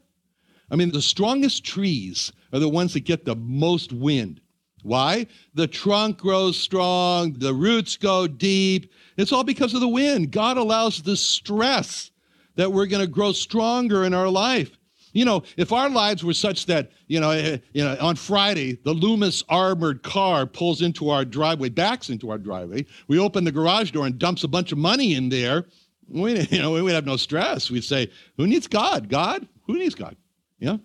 I 0.70 0.76
mean, 0.76 0.90
the 0.90 1.02
strongest 1.02 1.64
trees 1.64 2.32
are 2.52 2.58
the 2.58 2.68
ones 2.68 2.94
that 2.94 3.00
get 3.00 3.24
the 3.24 3.36
most 3.36 3.92
wind. 3.92 4.40
Why? 4.82 5.26
The 5.54 5.66
trunk 5.66 6.18
grows 6.18 6.58
strong, 6.58 7.34
the 7.34 7.54
roots 7.54 7.96
go 7.96 8.26
deep. 8.26 8.92
It's 9.16 9.32
all 9.32 9.44
because 9.44 9.74
of 9.74 9.80
the 9.80 9.88
wind. 9.88 10.30
God 10.30 10.56
allows 10.56 11.02
the 11.02 11.16
stress 11.16 12.10
that 12.56 12.72
we're 12.72 12.86
going 12.86 13.02
to 13.04 13.10
grow 13.10 13.32
stronger 13.32 14.04
in 14.04 14.14
our 14.14 14.28
life. 14.28 14.76
You 15.12 15.24
know, 15.24 15.42
if 15.56 15.72
our 15.72 15.90
lives 15.90 16.22
were 16.22 16.34
such 16.34 16.66
that, 16.66 16.92
you 17.08 17.18
know, 17.18 17.30
eh, 17.30 17.58
you 17.72 17.84
know, 17.84 17.96
on 18.00 18.14
Friday, 18.14 18.78
the 18.84 18.92
Loomis 18.92 19.42
armored 19.48 20.02
car 20.02 20.46
pulls 20.46 20.82
into 20.82 21.10
our 21.10 21.24
driveway, 21.24 21.68
backs 21.68 22.10
into 22.10 22.30
our 22.30 22.38
driveway, 22.38 22.86
we 23.08 23.18
open 23.18 23.44
the 23.44 23.50
garage 23.52 23.90
door 23.90 24.06
and 24.06 24.18
dumps 24.18 24.44
a 24.44 24.48
bunch 24.48 24.70
of 24.70 24.78
money 24.78 25.14
in 25.14 25.28
there, 25.28 25.66
we, 26.10 26.40
you 26.50 26.60
know, 26.60 26.72
we'd 26.72 26.92
have 26.92 27.06
no 27.06 27.16
stress. 27.16 27.70
We'd 27.70 27.84
say, 27.84 28.10
who 28.36 28.46
needs 28.46 28.66
God? 28.66 29.08
God? 29.08 29.46
Who 29.66 29.74
needs 29.74 29.94
God? 29.94 30.16
Yeah. 30.58 30.76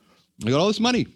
I 0.45 0.49
got 0.49 0.59
all 0.59 0.67
this 0.67 0.79
money. 0.79 1.07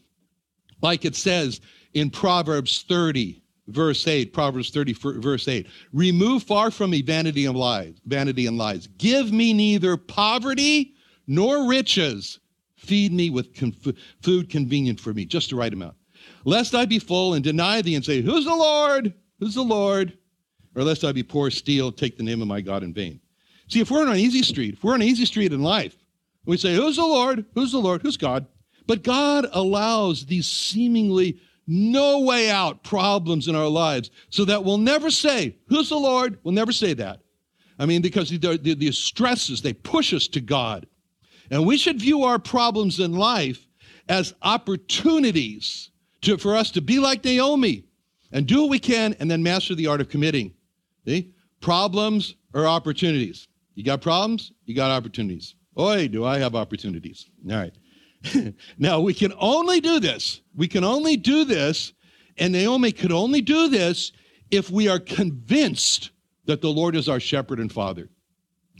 Like 0.81 1.05
it 1.05 1.15
says 1.15 1.61
in 1.93 2.09
Proverbs 2.09 2.85
30, 2.87 3.41
verse 3.67 4.07
8, 4.07 4.33
Proverbs 4.33 4.69
30, 4.69 4.93
verse 5.19 5.47
8. 5.47 5.67
Remove 5.93 6.43
far 6.43 6.71
from 6.71 6.91
me 6.91 7.01
vanity 7.01 7.45
and 7.45 7.57
lies, 7.57 7.95
vanity 8.05 8.47
and 8.47 8.57
lies. 8.57 8.87
Give 8.97 9.31
me 9.31 9.53
neither 9.53 9.97
poverty 9.97 10.93
nor 11.27 11.67
riches 11.67 12.39
Feed 12.79 13.11
me 13.11 13.29
with 13.29 13.53
food 14.21 14.49
convenient 14.49 15.01
for 15.01 15.13
me, 15.13 15.25
just 15.25 15.49
the 15.49 15.55
right 15.57 15.73
amount. 15.73 15.95
Lest 16.45 16.73
I 16.73 16.85
be 16.85 16.97
full 16.97 17.33
and 17.33 17.43
deny 17.43 17.81
thee 17.81 17.95
and 17.95 18.05
say, 18.05 18.21
Who's 18.21 18.45
the 18.45 18.55
Lord? 18.55 19.13
Who's 19.39 19.55
the 19.55 19.61
Lord? 19.61 20.17
Or 20.75 20.83
lest 20.83 21.03
I 21.03 21.11
be 21.11 21.21
poor, 21.21 21.51
steal, 21.51 21.91
take 21.91 22.15
the 22.15 22.23
name 22.23 22.41
of 22.41 22.47
my 22.47 22.61
God 22.61 22.83
in 22.83 22.93
vain. 22.93 23.19
See, 23.69 23.79
if 23.79 23.91
we're 23.91 24.01
on 24.01 24.09
an 24.09 24.17
easy 24.17 24.43
street, 24.43 24.73
if 24.73 24.83
we're 24.83 24.93
on 24.93 25.01
an 25.01 25.07
easy 25.07 25.25
street 25.25 25.53
in 25.53 25.61
life, 25.61 25.95
we 26.45 26.57
say, 26.57 26.75
Who's 26.75 26.97
the 26.97 27.03
Lord? 27.03 27.45
Who's 27.53 27.71
the 27.71 27.79
Lord? 27.79 28.01
Who's 28.01 28.17
God? 28.17 28.47
But 28.87 29.03
God 29.03 29.47
allows 29.51 30.25
these 30.25 30.47
seemingly 30.47 31.39
no 31.67 32.21
way 32.21 32.49
out 32.49 32.83
problems 32.83 33.47
in 33.47 33.55
our 33.55 33.67
lives 33.67 34.09
so 34.31 34.43
that 34.45 34.63
we'll 34.63 34.79
never 34.79 35.11
say, 35.11 35.55
Who's 35.67 35.89
the 35.89 35.97
Lord? 35.97 36.39
We'll 36.43 36.55
never 36.55 36.71
say 36.71 36.93
that. 36.95 37.21
I 37.77 37.85
mean, 37.85 38.01
because 38.01 38.29
the, 38.29 38.57
the, 38.57 38.73
the 38.73 38.91
stresses, 38.91 39.61
they 39.61 39.73
push 39.73 40.13
us 40.13 40.27
to 40.29 40.41
God. 40.41 40.87
And 41.51 41.65
we 41.65 41.77
should 41.77 41.99
view 41.99 42.23
our 42.23 42.39
problems 42.39 42.99
in 42.99 43.13
life 43.13 43.67
as 44.09 44.33
opportunities 44.41 45.91
to, 46.21 46.37
for 46.37 46.55
us 46.55 46.71
to 46.71 46.81
be 46.81 46.99
like 46.99 47.23
Naomi 47.23 47.85
and 48.31 48.47
do 48.47 48.61
what 48.61 48.69
we 48.69 48.79
can 48.79 49.15
and 49.19 49.29
then 49.29 49.43
master 49.43 49.75
the 49.75 49.87
art 49.87 50.01
of 50.01 50.09
committing. 50.09 50.53
See? 51.05 51.33
Problems 51.61 52.35
are 52.53 52.67
opportunities. 52.67 53.47
You 53.79 53.85
got 53.85 54.01
problems, 54.01 54.51
you 54.65 54.75
got 54.75 54.91
opportunities. 54.91 55.55
Oi, 55.79 56.09
do 56.09 56.25
I 56.25 56.37
have 56.37 56.53
opportunities? 56.53 57.29
All 57.49 57.55
right. 57.55 57.73
now, 58.77 58.99
we 58.99 59.13
can 59.13 59.31
only 59.39 59.79
do 59.79 60.01
this. 60.01 60.41
We 60.53 60.67
can 60.67 60.83
only 60.83 61.15
do 61.15 61.45
this, 61.45 61.93
and 62.37 62.51
Naomi 62.51 62.91
could 62.91 63.13
only 63.13 63.39
do 63.39 63.69
this 63.69 64.11
if 64.51 64.69
we 64.69 64.89
are 64.89 64.99
convinced 64.99 66.11
that 66.43 66.59
the 66.59 66.67
Lord 66.67 66.93
is 66.93 67.07
our 67.07 67.21
shepherd 67.21 67.57
and 67.57 67.71
father. 67.71 68.09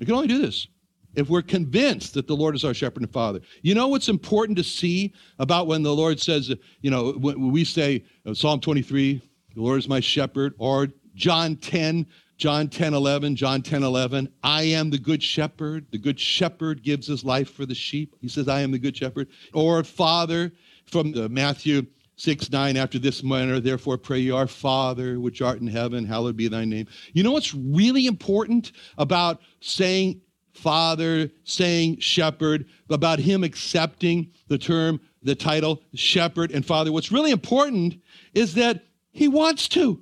We 0.01 0.05
can 0.05 0.15
only 0.15 0.27
do 0.27 0.41
this 0.41 0.67
if 1.15 1.29
we're 1.29 1.43
convinced 1.43 2.13
that 2.15 2.27
the 2.27 2.35
Lord 2.35 2.53
is 2.53 2.65
our 2.65 2.73
shepherd 2.73 3.03
and 3.03 3.13
father. 3.13 3.39
You 3.61 3.75
know 3.75 3.87
what's 3.87 4.09
important 4.09 4.57
to 4.57 4.65
see 4.65 5.13
about 5.39 5.67
when 5.67 5.81
the 5.81 5.95
Lord 5.95 6.19
says, 6.19 6.53
you 6.81 6.91
know, 6.91 7.13
when 7.13 7.53
we 7.53 7.63
say 7.63 8.03
uh, 8.25 8.33
Psalm 8.33 8.59
23, 8.59 9.21
the 9.55 9.61
Lord 9.61 9.79
is 9.79 9.87
my 9.87 10.01
shepherd, 10.01 10.55
or 10.57 10.89
John 11.15 11.55
10, 11.55 12.05
John 12.39 12.69
10, 12.69 12.93
11, 12.93 13.35
John 13.35 13.61
10, 13.61 13.83
11, 13.83 14.29
I 14.41 14.63
am 14.63 14.89
the 14.89 14.97
good 14.97 15.21
shepherd. 15.21 15.85
The 15.91 15.97
good 15.97 16.17
shepherd 16.17 16.81
gives 16.81 17.05
his 17.05 17.25
life 17.25 17.51
for 17.51 17.65
the 17.65 17.75
sheep. 17.75 18.15
He 18.21 18.29
says, 18.29 18.47
I 18.47 18.61
am 18.61 18.71
the 18.71 18.79
good 18.79 18.95
shepherd. 18.95 19.27
Or 19.53 19.83
Father 19.83 20.53
from 20.85 21.11
the 21.11 21.27
Matthew 21.27 21.85
6, 22.15 22.49
9, 22.49 22.77
after 22.77 22.97
this 22.97 23.23
manner, 23.23 23.59
therefore 23.59 23.97
pray 23.97 24.19
you, 24.19 24.37
our 24.37 24.47
Father, 24.47 25.19
which 25.19 25.41
art 25.41 25.59
in 25.59 25.67
heaven, 25.67 26.05
hallowed 26.05 26.37
be 26.37 26.47
thy 26.47 26.63
name. 26.63 26.87
You 27.11 27.23
know 27.23 27.33
what's 27.33 27.53
really 27.53 28.07
important 28.07 28.71
about 28.97 29.41
saying 29.59 30.21
father, 30.53 31.29
saying 31.43 31.99
shepherd, 31.99 32.65
about 32.89 33.19
him 33.19 33.43
accepting 33.43 34.31
the 34.47 34.57
term, 34.57 35.01
the 35.23 35.35
title 35.35 35.81
shepherd 35.93 36.51
and 36.51 36.65
father. 36.65 36.93
What's 36.93 37.11
really 37.11 37.31
important 37.31 38.01
is 38.33 38.53
that 38.55 38.85
he 39.11 39.27
wants 39.27 39.67
to. 39.69 40.01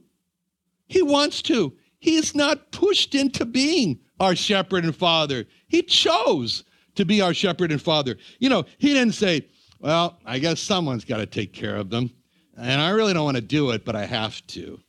He 0.87 1.01
wants 1.01 1.41
to. 1.43 1.73
He 1.99 2.15
is 2.15 2.35
not 2.35 2.71
pushed 2.71 3.15
into 3.15 3.45
being 3.45 3.99
our 4.19 4.35
shepherd 4.35 4.83
and 4.83 4.95
father. 4.95 5.45
He 5.67 5.81
chose 5.81 6.63
to 6.95 7.05
be 7.05 7.21
our 7.21 7.33
shepherd 7.33 7.71
and 7.71 7.81
father. 7.81 8.17
You 8.39 8.49
know, 8.49 8.65
he 8.77 8.93
didn't 8.93 9.13
say, 9.13 9.47
well, 9.79 10.19
I 10.25 10.39
guess 10.39 10.59
someone's 10.59 11.05
got 11.05 11.17
to 11.17 11.25
take 11.25 11.53
care 11.53 11.75
of 11.75 11.89
them. 11.89 12.11
And 12.57 12.81
I 12.81 12.89
really 12.89 13.13
don't 13.13 13.25
want 13.25 13.37
to 13.37 13.41
do 13.41 13.71
it, 13.71 13.85
but 13.85 13.95
I 13.95 14.05
have 14.05 14.45
to. 14.47 14.79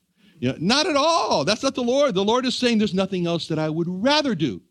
You 0.41 0.53
know, 0.53 0.57
not 0.59 0.87
at 0.87 0.97
all. 0.97 1.45
That's 1.45 1.63
not 1.63 1.75
the 1.75 1.83
Lord. 1.83 2.15
The 2.15 2.25
Lord 2.25 2.47
is 2.47 2.57
saying 2.57 2.79
there's 2.79 2.95
nothing 2.95 3.27
else 3.27 3.49
that 3.49 3.59
I 3.59 3.69
would 3.69 3.89
rather 3.89 4.35
do 4.35 4.63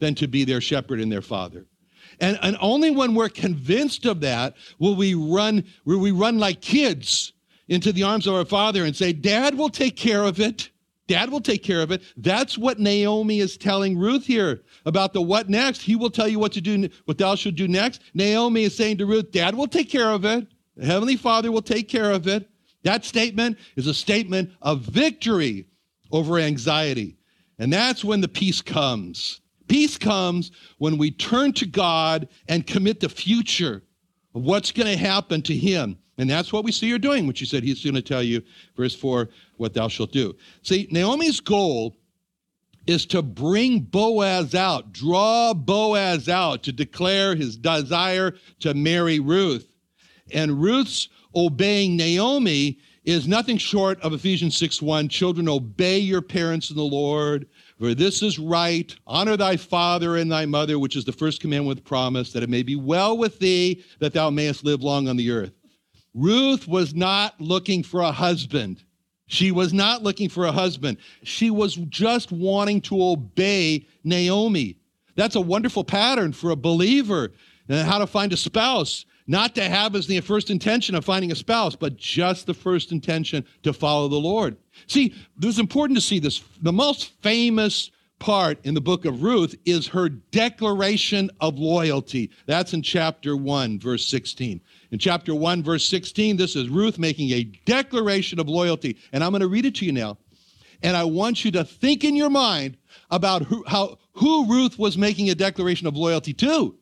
than 0.00 0.14
to 0.16 0.26
be 0.26 0.44
their 0.44 0.60
shepherd 0.60 1.00
and 1.00 1.12
their 1.12 1.22
father. 1.22 1.66
And, 2.20 2.38
and 2.42 2.56
only 2.60 2.90
when 2.90 3.14
we're 3.14 3.28
convinced 3.28 4.06
of 4.06 4.20
that 4.20 4.54
will 4.78 4.96
we 4.96 5.14
run, 5.14 5.64
will 5.84 6.00
we 6.00 6.10
run 6.10 6.38
like 6.38 6.60
kids 6.60 7.32
into 7.68 7.92
the 7.92 8.02
arms 8.02 8.26
of 8.26 8.34
our 8.34 8.44
father 8.44 8.84
and 8.84 8.96
say, 8.96 9.12
Dad 9.12 9.56
will 9.56 9.68
take 9.68 9.96
care 9.96 10.24
of 10.24 10.40
it. 10.40 10.69
Dad 11.10 11.28
will 11.28 11.40
take 11.40 11.64
care 11.64 11.82
of 11.82 11.90
it. 11.90 12.02
That's 12.16 12.56
what 12.56 12.78
Naomi 12.78 13.40
is 13.40 13.56
telling 13.56 13.98
Ruth 13.98 14.24
here 14.24 14.60
about 14.86 15.12
the 15.12 15.20
what 15.20 15.50
next. 15.50 15.82
He 15.82 15.96
will 15.96 16.08
tell 16.08 16.28
you 16.28 16.38
what 16.38 16.52
to 16.52 16.60
do, 16.60 16.88
what 17.06 17.18
thou 17.18 17.34
should 17.34 17.56
do 17.56 17.66
next. 17.66 18.00
Naomi 18.14 18.62
is 18.62 18.76
saying 18.76 18.98
to 18.98 19.06
Ruth, 19.06 19.32
Dad 19.32 19.56
will 19.56 19.66
take 19.66 19.90
care 19.90 20.12
of 20.12 20.24
it. 20.24 20.46
The 20.76 20.86
Heavenly 20.86 21.16
Father 21.16 21.50
will 21.50 21.62
take 21.62 21.88
care 21.88 22.12
of 22.12 22.28
it. 22.28 22.48
That 22.84 23.04
statement 23.04 23.58
is 23.74 23.88
a 23.88 23.92
statement 23.92 24.52
of 24.62 24.82
victory 24.82 25.66
over 26.12 26.38
anxiety. 26.38 27.16
And 27.58 27.72
that's 27.72 28.04
when 28.04 28.20
the 28.20 28.28
peace 28.28 28.62
comes. 28.62 29.40
Peace 29.66 29.98
comes 29.98 30.52
when 30.78 30.96
we 30.96 31.10
turn 31.10 31.52
to 31.54 31.66
God 31.66 32.28
and 32.46 32.64
commit 32.64 33.00
the 33.00 33.08
future 33.08 33.82
of 34.32 34.42
what's 34.42 34.70
going 34.70 34.86
to 34.86 34.96
happen 34.96 35.42
to 35.42 35.56
him. 35.56 35.98
And 36.20 36.28
that's 36.28 36.52
what 36.52 36.64
we 36.64 36.70
see 36.70 36.90
her 36.90 36.98
doing 36.98 37.24
when 37.24 37.34
she 37.34 37.46
said, 37.46 37.62
He's 37.62 37.82
going 37.82 37.94
to 37.94 38.02
tell 38.02 38.22
you, 38.22 38.42
verse 38.76 38.94
4, 38.94 39.30
what 39.56 39.72
thou 39.72 39.88
shalt 39.88 40.12
do. 40.12 40.36
See, 40.60 40.86
Naomi's 40.90 41.40
goal 41.40 41.96
is 42.86 43.06
to 43.06 43.22
bring 43.22 43.80
Boaz 43.80 44.54
out, 44.54 44.92
draw 44.92 45.54
Boaz 45.54 46.28
out 46.28 46.62
to 46.64 46.72
declare 46.72 47.34
his 47.34 47.56
desire 47.56 48.34
to 48.58 48.74
marry 48.74 49.18
Ruth. 49.18 49.74
And 50.30 50.60
Ruth's 50.60 51.08
obeying 51.34 51.96
Naomi 51.96 52.78
is 53.04 53.26
nothing 53.26 53.56
short 53.56 53.98
of 54.02 54.12
Ephesians 54.12 54.58
6 54.58 54.82
1. 54.82 55.08
Children, 55.08 55.48
obey 55.48 56.00
your 56.00 56.20
parents 56.20 56.68
in 56.68 56.76
the 56.76 56.82
Lord, 56.82 57.48
for 57.78 57.94
this 57.94 58.22
is 58.22 58.38
right. 58.38 58.94
Honor 59.06 59.38
thy 59.38 59.56
father 59.56 60.18
and 60.18 60.30
thy 60.30 60.44
mother, 60.44 60.78
which 60.78 60.96
is 60.96 61.06
the 61.06 61.12
first 61.12 61.40
commandment 61.40 61.78
with 61.78 61.82
promise, 61.82 62.30
that 62.34 62.42
it 62.42 62.50
may 62.50 62.62
be 62.62 62.76
well 62.76 63.16
with 63.16 63.38
thee, 63.38 63.82
that 64.00 64.12
thou 64.12 64.28
mayest 64.28 64.64
live 64.64 64.82
long 64.82 65.08
on 65.08 65.16
the 65.16 65.30
earth. 65.30 65.52
Ruth 66.14 66.66
was 66.66 66.94
not 66.94 67.40
looking 67.40 67.82
for 67.82 68.00
a 68.00 68.12
husband. 68.12 68.82
She 69.26 69.52
was 69.52 69.72
not 69.72 70.02
looking 70.02 70.28
for 70.28 70.46
a 70.46 70.52
husband. 70.52 70.98
She 71.22 71.50
was 71.50 71.76
just 71.76 72.32
wanting 72.32 72.80
to 72.82 73.00
obey 73.00 73.86
Naomi. 74.02 74.76
That's 75.14 75.36
a 75.36 75.40
wonderful 75.40 75.84
pattern 75.84 76.32
for 76.32 76.50
a 76.50 76.56
believer 76.56 77.30
and 77.68 77.86
how 77.86 77.98
to 77.98 78.06
find 78.06 78.32
a 78.32 78.36
spouse. 78.36 79.04
Not 79.26 79.54
to 79.54 79.62
have 79.62 79.94
as 79.94 80.08
the 80.08 80.18
first 80.20 80.50
intention 80.50 80.96
of 80.96 81.04
finding 81.04 81.30
a 81.30 81.36
spouse, 81.36 81.76
but 81.76 81.96
just 81.96 82.46
the 82.46 82.54
first 82.54 82.90
intention 82.90 83.44
to 83.62 83.72
follow 83.72 84.08
the 84.08 84.16
Lord. 84.16 84.56
See, 84.88 85.14
it's 85.40 85.60
important 85.60 85.96
to 85.96 86.00
see 86.00 86.18
this. 86.18 86.42
The 86.62 86.72
most 86.72 87.12
famous 87.22 87.92
part 88.20 88.64
in 88.64 88.74
the 88.74 88.80
book 88.80 89.04
of 89.04 89.22
Ruth 89.22 89.56
is 89.64 89.88
her 89.88 90.08
declaration 90.08 91.30
of 91.40 91.58
loyalty. 91.58 92.30
That's 92.46 92.72
in 92.72 92.82
chapter 92.82 93.36
1, 93.36 93.80
verse 93.80 94.06
16. 94.06 94.60
In 94.92 94.98
chapter 94.98 95.34
1, 95.34 95.64
verse 95.64 95.88
16, 95.88 96.36
this 96.36 96.54
is 96.54 96.68
Ruth 96.68 96.98
making 96.98 97.30
a 97.30 97.44
declaration 97.64 98.38
of 98.38 98.48
loyalty. 98.48 98.96
And 99.12 99.24
I'm 99.24 99.32
going 99.32 99.40
to 99.40 99.48
read 99.48 99.66
it 99.66 99.74
to 99.76 99.86
you 99.86 99.92
now. 99.92 100.18
And 100.82 100.96
I 100.96 101.04
want 101.04 101.44
you 101.44 101.50
to 101.52 101.64
think 101.64 102.04
in 102.04 102.14
your 102.14 102.30
mind 102.30 102.76
about 103.10 103.42
who, 103.42 103.64
how, 103.66 103.98
who 104.12 104.46
Ruth 104.46 104.78
was 104.78 104.96
making 104.96 105.30
a 105.30 105.34
declaration 105.34 105.86
of 105.86 105.96
loyalty 105.96 106.32
to. 106.34 106.76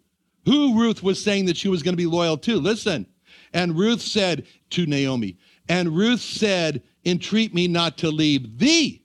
Who 0.45 0.79
Ruth 0.79 1.03
was 1.03 1.23
saying 1.23 1.47
that 1.47 1.57
she 1.57 1.69
was 1.69 1.83
going 1.83 1.95
to 1.95 1.97
be 1.97 2.07
loyal 2.07 2.37
to. 2.39 2.61
Listen. 2.61 3.07
And 3.53 3.79
Ruth 3.79 4.03
said 4.03 4.47
to 4.71 4.87
Naomi, 4.87 5.39
and 5.69 5.97
Ruth 5.97 6.21
said, 6.21 6.83
Entreat 7.05 7.55
me 7.55 7.69
not 7.69 7.97
to 7.99 8.11
leave 8.11 8.59
thee 8.59 9.03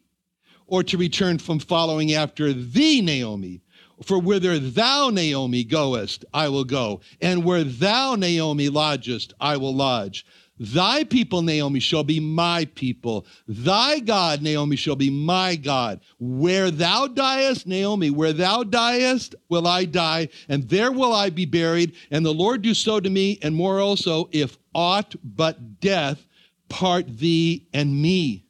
or 0.73 0.81
to 0.81 0.97
return 0.97 1.37
from 1.37 1.59
following 1.59 2.13
after 2.13 2.51
thee, 2.51 2.99
Naomi. 2.99 3.61
For 4.01 4.17
whither 4.17 4.57
thou, 4.57 5.11
Naomi, 5.11 5.63
goest, 5.63 6.25
I 6.33 6.49
will 6.49 6.63
go, 6.63 6.99
and 7.21 7.45
where 7.45 7.63
thou, 7.63 8.15
Naomi, 8.15 8.69
lodgest, 8.69 9.35
I 9.39 9.55
will 9.57 9.75
lodge. 9.75 10.25
Thy 10.57 11.03
people, 11.03 11.43
Naomi, 11.43 11.79
shall 11.79 12.03
be 12.03 12.19
my 12.19 12.65
people. 12.73 13.27
Thy 13.47 13.99
God, 13.99 14.41
Naomi, 14.41 14.75
shall 14.75 14.95
be 14.95 15.11
my 15.11 15.55
God. 15.55 15.99
Where 16.19 16.71
thou 16.71 17.05
diest, 17.05 17.67
Naomi, 17.67 18.09
where 18.09 18.33
thou 18.33 18.63
diest, 18.63 19.35
will 19.49 19.67
I 19.67 19.85
die, 19.85 20.29
and 20.49 20.67
there 20.69 20.91
will 20.91 21.13
I 21.13 21.29
be 21.29 21.45
buried. 21.45 21.93
And 22.09 22.25
the 22.25 22.33
Lord 22.33 22.63
do 22.63 22.73
so 22.73 22.99
to 22.99 23.11
me, 23.11 23.37
and 23.43 23.53
more 23.53 23.79
also, 23.79 24.27
if 24.31 24.57
aught 24.73 25.13
but 25.23 25.79
death 25.79 26.25
part 26.67 27.19
thee 27.19 27.67
and 27.73 28.01
me. 28.01 28.42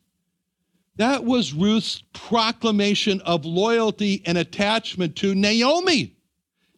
That 0.98 1.24
was 1.24 1.54
Ruth's 1.54 2.04
proclamation 2.14 3.20
of 3.22 3.46
loyalty 3.46 4.22
and 4.26 4.38
attachment 4.38 5.16
to 5.18 5.34
Naomi. 5.34 6.16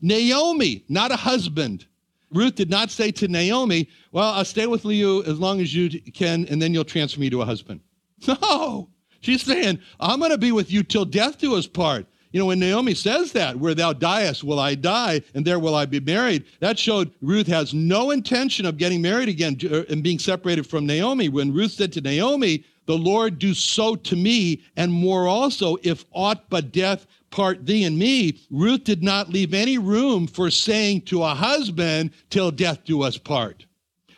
Naomi, 0.01 0.86
not 0.88 1.12
a 1.12 1.17
husband. 1.17 1.86
Ruth 2.32 2.56
did 2.56 2.69
not 2.69 2.91
say 2.91 3.12
to 3.12 3.28
Naomi, 3.28 3.89
Well, 4.12 4.34
I'll 4.34 4.45
stay 4.45 4.67
with 4.67 4.86
you 4.86 5.23
as 5.23 5.39
long 5.39 5.62
as 5.62 5.75
you 5.75 5.89
can, 6.12 6.45
and 6.47 6.62
then 6.62 6.73
you'll 6.73 6.84
transfer 6.86 7.19
me 7.19 7.30
to 7.30 7.41
a 7.41 7.45
husband. 7.45 7.82
No, 8.28 8.89
she's 9.21 9.43
saying, 9.43 9.80
I'm 9.99 10.19
going 10.19 10.32
to 10.32 10.38
be 10.38 10.51
with 10.51 10.71
you 10.71 10.84
till 10.84 11.06
death 11.06 11.38
do 11.38 11.56
us 11.56 11.67
part. 11.67 12.08
You 12.32 12.39
know, 12.39 12.47
when 12.47 12.60
Naomi 12.60 12.93
says 12.93 13.32
that, 13.34 13.58
where 13.58 13.75
thou 13.75 13.93
diest 13.93 14.43
will 14.43 14.60
I 14.60 14.75
die, 14.75 15.21
and 15.34 15.45
there 15.45 15.60
will 15.60 15.75
I 15.75 15.86
be 15.86 15.99
married, 15.99 16.45
that 16.60 16.78
showed 16.78 17.12
Ruth 17.21 17.47
has 17.47 17.73
no 17.73 18.12
intention 18.12 18.65
of 18.65 18.78
getting 18.78 19.01
married 19.01 19.30
again 19.30 19.58
uh, 19.71 19.84
and 19.89 20.04
being 20.04 20.19
separated 20.19 20.67
from 20.67 20.86
Naomi. 20.86 21.30
When 21.30 21.54
Ruth 21.54 21.71
said 21.71 21.93
to 21.93 22.01
Naomi, 22.01 22.65
The 22.85 22.97
Lord 22.97 23.39
do 23.39 23.53
so 23.53 23.95
to 23.95 24.15
me, 24.15 24.61
and 24.75 24.91
more 24.91 25.27
also, 25.27 25.77
if 25.83 26.05
aught 26.11 26.49
but 26.49 26.71
death 26.71 27.07
part 27.31 27.65
thee 27.65 27.83
and 27.83 27.97
me, 27.97 28.39
Ruth 28.49 28.83
did 28.83 29.03
not 29.03 29.29
leave 29.29 29.53
any 29.53 29.77
room 29.77 30.27
for 30.27 30.49
saying 30.51 31.01
to 31.01 31.23
a 31.23 31.33
husband, 31.33 32.11
Till 32.29 32.51
death 32.51 32.85
do 32.85 33.01
us 33.01 33.17
part. 33.17 33.65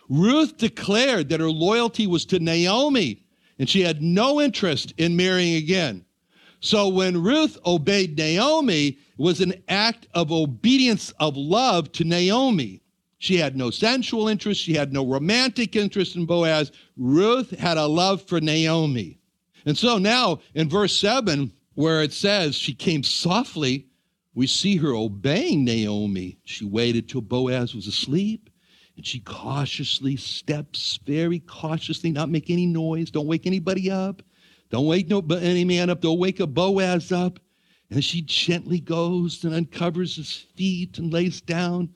Ruth 0.09 0.57
declared 0.57 1.29
that 1.29 1.39
her 1.39 1.51
loyalty 1.51 2.07
was 2.07 2.25
to 2.25 2.39
Naomi, 2.39 3.23
and 3.59 3.69
she 3.69 3.81
had 3.81 4.01
no 4.01 4.39
interest 4.39 4.93
in 4.97 5.15
marrying 5.15 5.55
again. 5.55 6.05
So 6.59 6.87
when 6.87 7.21
Ruth 7.21 7.57
obeyed 7.65 8.17
Naomi, 8.17 8.87
it 8.87 8.97
was 9.17 9.41
an 9.41 9.53
act 9.67 10.07
of 10.13 10.31
obedience 10.31 11.11
of 11.19 11.37
love 11.37 11.91
to 11.93 12.03
Naomi. 12.03 12.81
She 13.19 13.37
had 13.37 13.55
no 13.55 13.71
sensual 13.71 14.27
interest, 14.27 14.61
she 14.61 14.73
had 14.73 14.93
no 14.93 15.05
romantic 15.05 15.75
interest 15.75 16.15
in 16.15 16.25
Boaz. 16.25 16.71
Ruth 16.95 17.51
had 17.57 17.77
a 17.77 17.87
love 17.87 18.21
for 18.21 18.39
Naomi. 18.39 19.19
And 19.65 19.77
so 19.77 19.97
now 19.97 20.39
in 20.53 20.69
verse 20.69 20.97
7, 20.99 21.51
where 21.73 22.01
it 22.03 22.13
says 22.13 22.55
she 22.55 22.73
came 22.73 23.03
softly, 23.03 23.87
we 24.33 24.47
see 24.47 24.77
her 24.77 24.93
obeying 24.93 25.65
Naomi. 25.65 26.39
She 26.43 26.65
waited 26.65 27.09
till 27.09 27.21
Boaz 27.21 27.73
was 27.73 27.87
asleep 27.87 28.49
and 28.95 29.05
she 29.05 29.19
cautiously 29.19 30.15
steps 30.15 30.99
very 31.05 31.39
cautiously, 31.39 32.11
not 32.11 32.29
make 32.29 32.49
any 32.49 32.65
noise, 32.65 33.11
don't 33.11 33.27
wake 33.27 33.45
anybody 33.45 33.91
up. 33.91 34.23
Don't 34.69 34.85
wake 34.85 35.07
no, 35.07 35.19
any 35.19 35.63
man 35.63 35.89
up. 35.89 36.01
Don't 36.01 36.19
wake 36.19 36.39
a 36.39 36.47
Boaz 36.47 37.11
up. 37.11 37.39
And 37.89 38.03
she 38.03 38.21
gently 38.21 38.79
goes 38.79 39.43
and 39.43 39.53
uncovers 39.53 40.17
his 40.17 40.33
feet 40.55 40.97
and 40.97 41.13
lays 41.13 41.39
down. 41.39 41.89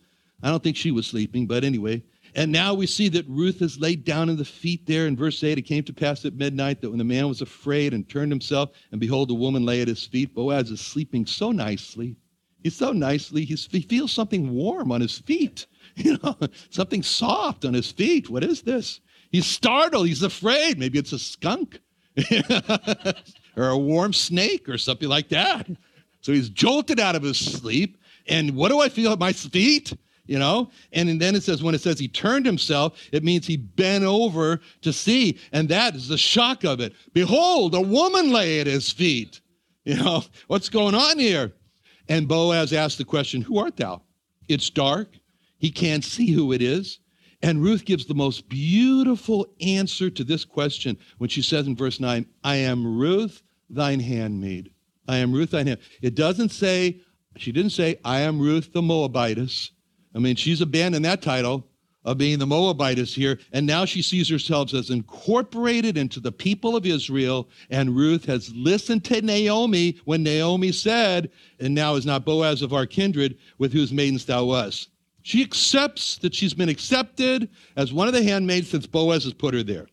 I 0.43 0.49
don't 0.49 0.63
think 0.63 0.77
she 0.77 0.91
was 0.91 1.07
sleeping, 1.07 1.47
but 1.47 1.63
anyway. 1.63 2.03
And 2.33 2.51
now 2.51 2.73
we 2.73 2.87
see 2.87 3.09
that 3.09 3.27
Ruth 3.27 3.59
has 3.59 3.79
laid 3.79 4.05
down 4.05 4.29
in 4.29 4.37
the 4.37 4.45
feet 4.45 4.85
there. 4.85 5.05
In 5.05 5.17
verse 5.17 5.43
8, 5.43 5.57
it 5.57 5.63
came 5.63 5.83
to 5.83 5.93
pass 5.93 6.23
at 6.23 6.33
midnight 6.33 6.79
that 6.81 6.89
when 6.89 6.97
the 6.97 7.03
man 7.03 7.27
was 7.27 7.41
afraid 7.41 7.93
and 7.93 8.07
turned 8.07 8.31
himself, 8.31 8.71
and 8.91 9.01
behold, 9.01 9.29
the 9.29 9.33
woman 9.33 9.65
lay 9.65 9.81
at 9.81 9.87
his 9.87 10.05
feet. 10.05 10.33
Boaz 10.33 10.71
is 10.71 10.79
sleeping 10.79 11.25
so 11.25 11.51
nicely. 11.51 12.15
He's 12.63 12.75
so 12.75 12.93
nicely. 12.93 13.43
He's, 13.43 13.67
he 13.69 13.81
feels 13.81 14.11
something 14.11 14.51
warm 14.51 14.91
on 14.91 15.01
his 15.01 15.19
feet, 15.19 15.65
you 15.95 16.17
know, 16.23 16.37
something 16.69 17.03
soft 17.03 17.65
on 17.65 17.73
his 17.73 17.91
feet. 17.91 18.29
What 18.29 18.43
is 18.43 18.61
this? 18.61 19.01
He's 19.31 19.45
startled. 19.45 20.07
He's 20.07 20.23
afraid. 20.23 20.77
Maybe 20.77 20.99
it's 20.99 21.13
a 21.13 21.19
skunk. 21.19 21.79
or 23.57 23.69
a 23.69 23.77
warm 23.77 24.13
snake 24.13 24.67
or 24.69 24.77
something 24.77 25.09
like 25.09 25.29
that. 25.29 25.67
So 26.21 26.33
he's 26.33 26.49
jolted 26.49 26.99
out 26.99 27.15
of 27.15 27.23
his 27.23 27.39
sleep. 27.39 27.97
And 28.27 28.55
what 28.55 28.69
do 28.69 28.79
I 28.79 28.89
feel 28.89 29.11
at 29.11 29.19
my 29.19 29.33
feet? 29.33 29.93
You 30.31 30.39
know? 30.39 30.71
And 30.93 31.19
then 31.19 31.35
it 31.35 31.43
says, 31.43 31.61
when 31.61 31.75
it 31.75 31.81
says 31.81 31.99
he 31.99 32.07
turned 32.07 32.45
himself, 32.45 32.97
it 33.11 33.21
means 33.21 33.45
he 33.45 33.57
bent 33.57 34.05
over 34.05 34.61
to 34.79 34.93
see. 34.93 35.37
And 35.51 35.67
that 35.67 35.93
is 35.93 36.07
the 36.07 36.17
shock 36.17 36.63
of 36.63 36.79
it. 36.79 36.93
Behold, 37.11 37.75
a 37.75 37.81
woman 37.81 38.31
lay 38.31 38.61
at 38.61 38.65
his 38.65 38.89
feet. 38.89 39.41
You 39.83 39.97
know, 39.97 40.23
what's 40.47 40.69
going 40.69 40.95
on 40.95 41.19
here? 41.19 41.51
And 42.07 42.29
Boaz 42.29 42.71
asked 42.71 42.97
the 42.97 43.03
question, 43.03 43.41
Who 43.41 43.59
art 43.59 43.75
thou? 43.75 44.03
It's 44.47 44.69
dark. 44.69 45.17
He 45.57 45.69
can't 45.69 46.05
see 46.05 46.31
who 46.31 46.53
it 46.53 46.61
is. 46.61 46.99
And 47.41 47.61
Ruth 47.61 47.83
gives 47.83 48.05
the 48.05 48.13
most 48.13 48.47
beautiful 48.47 49.53
answer 49.59 50.09
to 50.09 50.23
this 50.23 50.45
question 50.45 50.97
when 51.17 51.29
she 51.29 51.41
says 51.41 51.67
in 51.67 51.75
verse 51.75 51.99
9, 51.99 52.25
I 52.45 52.55
am 52.55 52.97
Ruth, 52.97 53.43
thine 53.69 53.99
handmaid. 53.99 54.71
I 55.09 55.17
am 55.17 55.33
Ruth, 55.33 55.51
thine 55.51 55.67
handmaid. 55.67 55.89
It 56.01 56.15
doesn't 56.15 56.53
say, 56.53 57.01
she 57.35 57.51
didn't 57.51 57.71
say, 57.71 57.99
I 58.05 58.21
am 58.21 58.39
Ruth 58.39 58.71
the 58.71 58.81
Moabitess. 58.81 59.71
I 60.13 60.19
mean, 60.19 60.35
she's 60.35 60.61
abandoned 60.61 61.05
that 61.05 61.21
title 61.21 61.67
of 62.03 62.17
being 62.17 62.39
the 62.39 62.47
Moabitess 62.47 63.13
here, 63.13 63.39
and 63.53 63.65
now 63.65 63.85
she 63.85 64.01
sees 64.01 64.27
herself 64.27 64.73
as 64.73 64.89
incorporated 64.89 65.97
into 65.97 66.19
the 66.19 66.31
people 66.31 66.75
of 66.75 66.85
Israel. 66.85 67.47
And 67.69 67.95
Ruth 67.95 68.25
has 68.25 68.53
listened 68.55 69.05
to 69.05 69.21
Naomi 69.21 69.99
when 70.05 70.23
Naomi 70.23 70.71
said, 70.71 71.29
And 71.59 71.75
now 71.75 71.95
is 71.95 72.05
not 72.05 72.25
Boaz 72.25 72.61
of 72.61 72.73
our 72.73 72.87
kindred, 72.87 73.37
with 73.59 73.71
whose 73.71 73.93
maidens 73.93 74.25
thou 74.25 74.45
wast. 74.45 74.89
She 75.21 75.43
accepts 75.43 76.17
that 76.17 76.33
she's 76.33 76.55
been 76.55 76.69
accepted 76.69 77.49
as 77.75 77.93
one 77.93 78.07
of 78.07 78.13
the 78.15 78.23
handmaids 78.23 78.69
since 78.69 78.87
Boaz 78.87 79.23
has 79.23 79.33
put 79.33 79.53
her 79.53 79.61
there. 79.61 79.87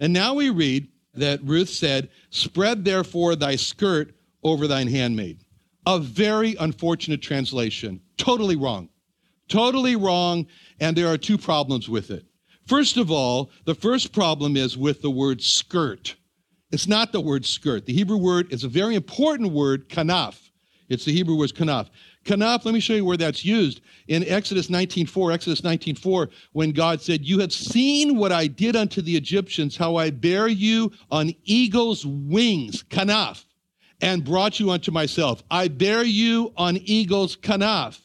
And 0.00 0.12
now 0.12 0.32
we 0.32 0.48
read 0.48 0.88
that 1.14 1.44
Ruth 1.44 1.68
said, 1.68 2.08
Spread 2.30 2.84
therefore 2.84 3.36
thy 3.36 3.56
skirt 3.56 4.14
over 4.42 4.66
thine 4.66 4.88
handmaid. 4.88 5.44
A 5.86 5.98
very 5.98 6.56
unfortunate 6.58 7.20
translation. 7.20 8.00
Totally 8.16 8.56
wrong. 8.56 8.88
Totally 9.50 9.96
wrong. 9.96 10.46
And 10.80 10.96
there 10.96 11.08
are 11.08 11.18
two 11.18 11.36
problems 11.36 11.88
with 11.88 12.10
it. 12.10 12.24
First 12.66 12.96
of 12.96 13.10
all, 13.10 13.50
the 13.66 13.74
first 13.74 14.12
problem 14.12 14.56
is 14.56 14.78
with 14.78 15.02
the 15.02 15.10
word 15.10 15.42
skirt. 15.42 16.14
It's 16.70 16.86
not 16.86 17.12
the 17.12 17.20
word 17.20 17.44
skirt. 17.44 17.84
The 17.84 17.92
Hebrew 17.92 18.16
word 18.16 18.52
is 18.52 18.64
a 18.64 18.68
very 18.68 18.94
important 18.94 19.52
word, 19.52 19.88
kanaf. 19.88 20.38
It's 20.88 21.04
the 21.04 21.12
Hebrew 21.12 21.36
word 21.36 21.52
kanaf. 21.52 21.90
Kanaf, 22.24 22.64
let 22.64 22.74
me 22.74 22.80
show 22.80 22.94
you 22.94 23.04
where 23.04 23.16
that's 23.16 23.44
used. 23.44 23.80
In 24.06 24.24
Exodus 24.28 24.68
19.4, 24.68 25.32
Exodus 25.32 25.62
19.4, 25.62 26.30
when 26.52 26.70
God 26.70 27.00
said, 27.00 27.24
You 27.24 27.40
have 27.40 27.52
seen 27.52 28.16
what 28.16 28.30
I 28.30 28.46
did 28.46 28.76
unto 28.76 29.02
the 29.02 29.16
Egyptians, 29.16 29.76
how 29.76 29.96
I 29.96 30.10
bear 30.10 30.46
you 30.46 30.92
on 31.10 31.34
eagle's 31.44 32.06
wings, 32.06 32.84
kanaf, 32.84 33.44
and 34.00 34.24
brought 34.24 34.60
you 34.60 34.70
unto 34.70 34.92
myself. 34.92 35.42
I 35.50 35.68
bear 35.68 36.04
you 36.04 36.52
on 36.56 36.76
eagle's 36.76 37.36
kanaf. 37.36 37.98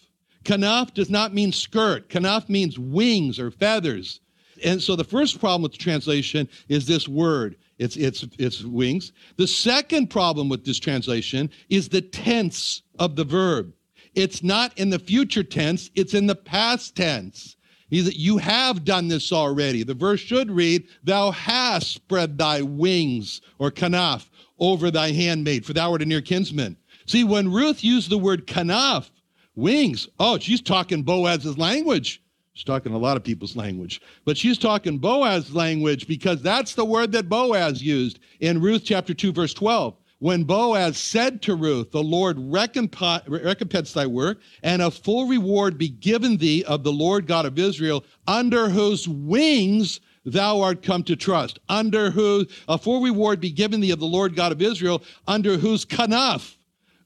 Kanaf 0.46 0.94
does 0.94 1.10
not 1.10 1.34
mean 1.34 1.52
skirt. 1.52 2.08
Kanaf 2.10 2.48
means 2.48 2.80
wings 2.80 3.40
or 3.40 3.52
feathers. 3.52 4.22
And 4.64 4.82
so 4.82 4.96
the 4.96 5.04
first 5.04 5.40
problem 5.40 5.64
with 5.64 5.74
the 5.74 5.78
translation 5.78 6.48
is 6.70 6.86
this 6.86 7.08
word. 7.08 7.58
It's, 7.78 7.98
it's, 7.98 8.26
it's 8.40 8.64
wings. 8.64 9.12
The 9.36 9.48
second 9.48 10.10
problem 10.10 10.48
with 10.48 10.64
this 10.64 10.80
translation 10.80 11.50
is 11.70 11.90
the 11.90 12.02
tense 12.02 12.84
of 13.00 13.18
the 13.18 13.26
verb. 13.26 13.74
It's 14.14 14.44
not 14.44 14.78
in 14.78 14.90
the 14.90 15.00
future 15.00 15.44
tense, 15.44 15.90
it's 15.94 16.14
in 16.14 16.26
the 16.26 16.36
past 16.36 16.96
tense. 16.96 17.58
He's, 17.90 18.18
you 18.18 18.38
have 18.38 18.86
done 18.86 19.10
this 19.10 19.34
already. 19.34 19.84
The 19.84 19.94
verse 19.94 20.22
should 20.22 20.50
read, 20.50 20.88
Thou 21.04 21.32
hast 21.32 21.92
spread 21.92 22.38
thy 22.38 22.62
wings, 22.62 23.42
or 23.60 23.72
kanaf, 23.72 24.30
over 24.58 24.90
thy 24.90 25.12
handmaid, 25.12 25.66
for 25.66 25.74
thou 25.74 25.92
art 25.92 26.02
a 26.02 26.06
near 26.06 26.22
kinsman. 26.22 26.78
See, 27.08 27.24
when 27.24 27.52
Ruth 27.52 27.84
used 27.84 28.10
the 28.10 28.18
word 28.18 28.48
kanaf, 28.48 29.10
wings, 29.56 30.08
oh, 30.20 30.38
she's 30.38 30.62
talking 30.62 31.04
Boaz's 31.04 31.58
language. 31.58 32.22
She's 32.54 32.64
talking 32.64 32.94
a 32.94 32.98
lot 32.98 33.18
of 33.18 33.24
people's 33.24 33.58
language, 33.58 34.02
but 34.24 34.38
she's 34.38 34.58
talking 34.58 34.98
Boaz's 34.98 35.54
language 35.54 36.08
because 36.08 36.42
that's 36.42 36.74
the 36.74 36.86
word 36.86 37.12
that 37.12 37.28
Boaz 37.28 37.84
used 37.84 38.20
in 38.40 38.62
Ruth 38.62 38.84
chapter 38.86 39.14
2, 39.14 39.34
verse 39.34 39.54
12 39.54 39.96
when 40.20 40.44
Boaz 40.44 40.98
said 40.98 41.42
to 41.44 41.56
Ruth, 41.56 41.92
The 41.92 42.02
Lord 42.02 42.38
recompense 42.40 43.94
thy 43.94 44.08
work, 44.08 44.40
and 44.64 44.82
a 44.82 44.90
full 44.90 45.28
reward 45.28 45.78
be 45.78 45.90
given 45.90 46.38
thee 46.38 46.64
of 46.64 46.84
the 46.84 46.92
Lord 46.92 47.28
God 47.28 47.46
of 47.46 47.60
Israel, 47.60 48.04
under 48.26 48.70
whose 48.70 49.08
wings 49.08 50.00
thou 50.24 50.62
art 50.62 50.82
come 50.82 51.04
to 51.04 51.16
trust. 51.16 51.60
Under 51.70 52.12
whose 52.12 52.48
a 52.68 52.78
full 52.78 53.04
reward 53.04 53.40
be 53.40 53.52
given 53.52 53.82
thee 53.82 53.92
of 53.92 54.00
the 54.00 54.06
Lord 54.06 54.36
God 54.36 54.52
of 54.52 54.62
Israel, 54.62 55.04
under 55.28 55.58
whose 55.58 55.86
kanaf 55.86 56.56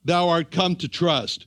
thou 0.04 0.28
art 0.28 0.50
come 0.50 0.76
to 0.76 0.88
trust. 0.88 1.46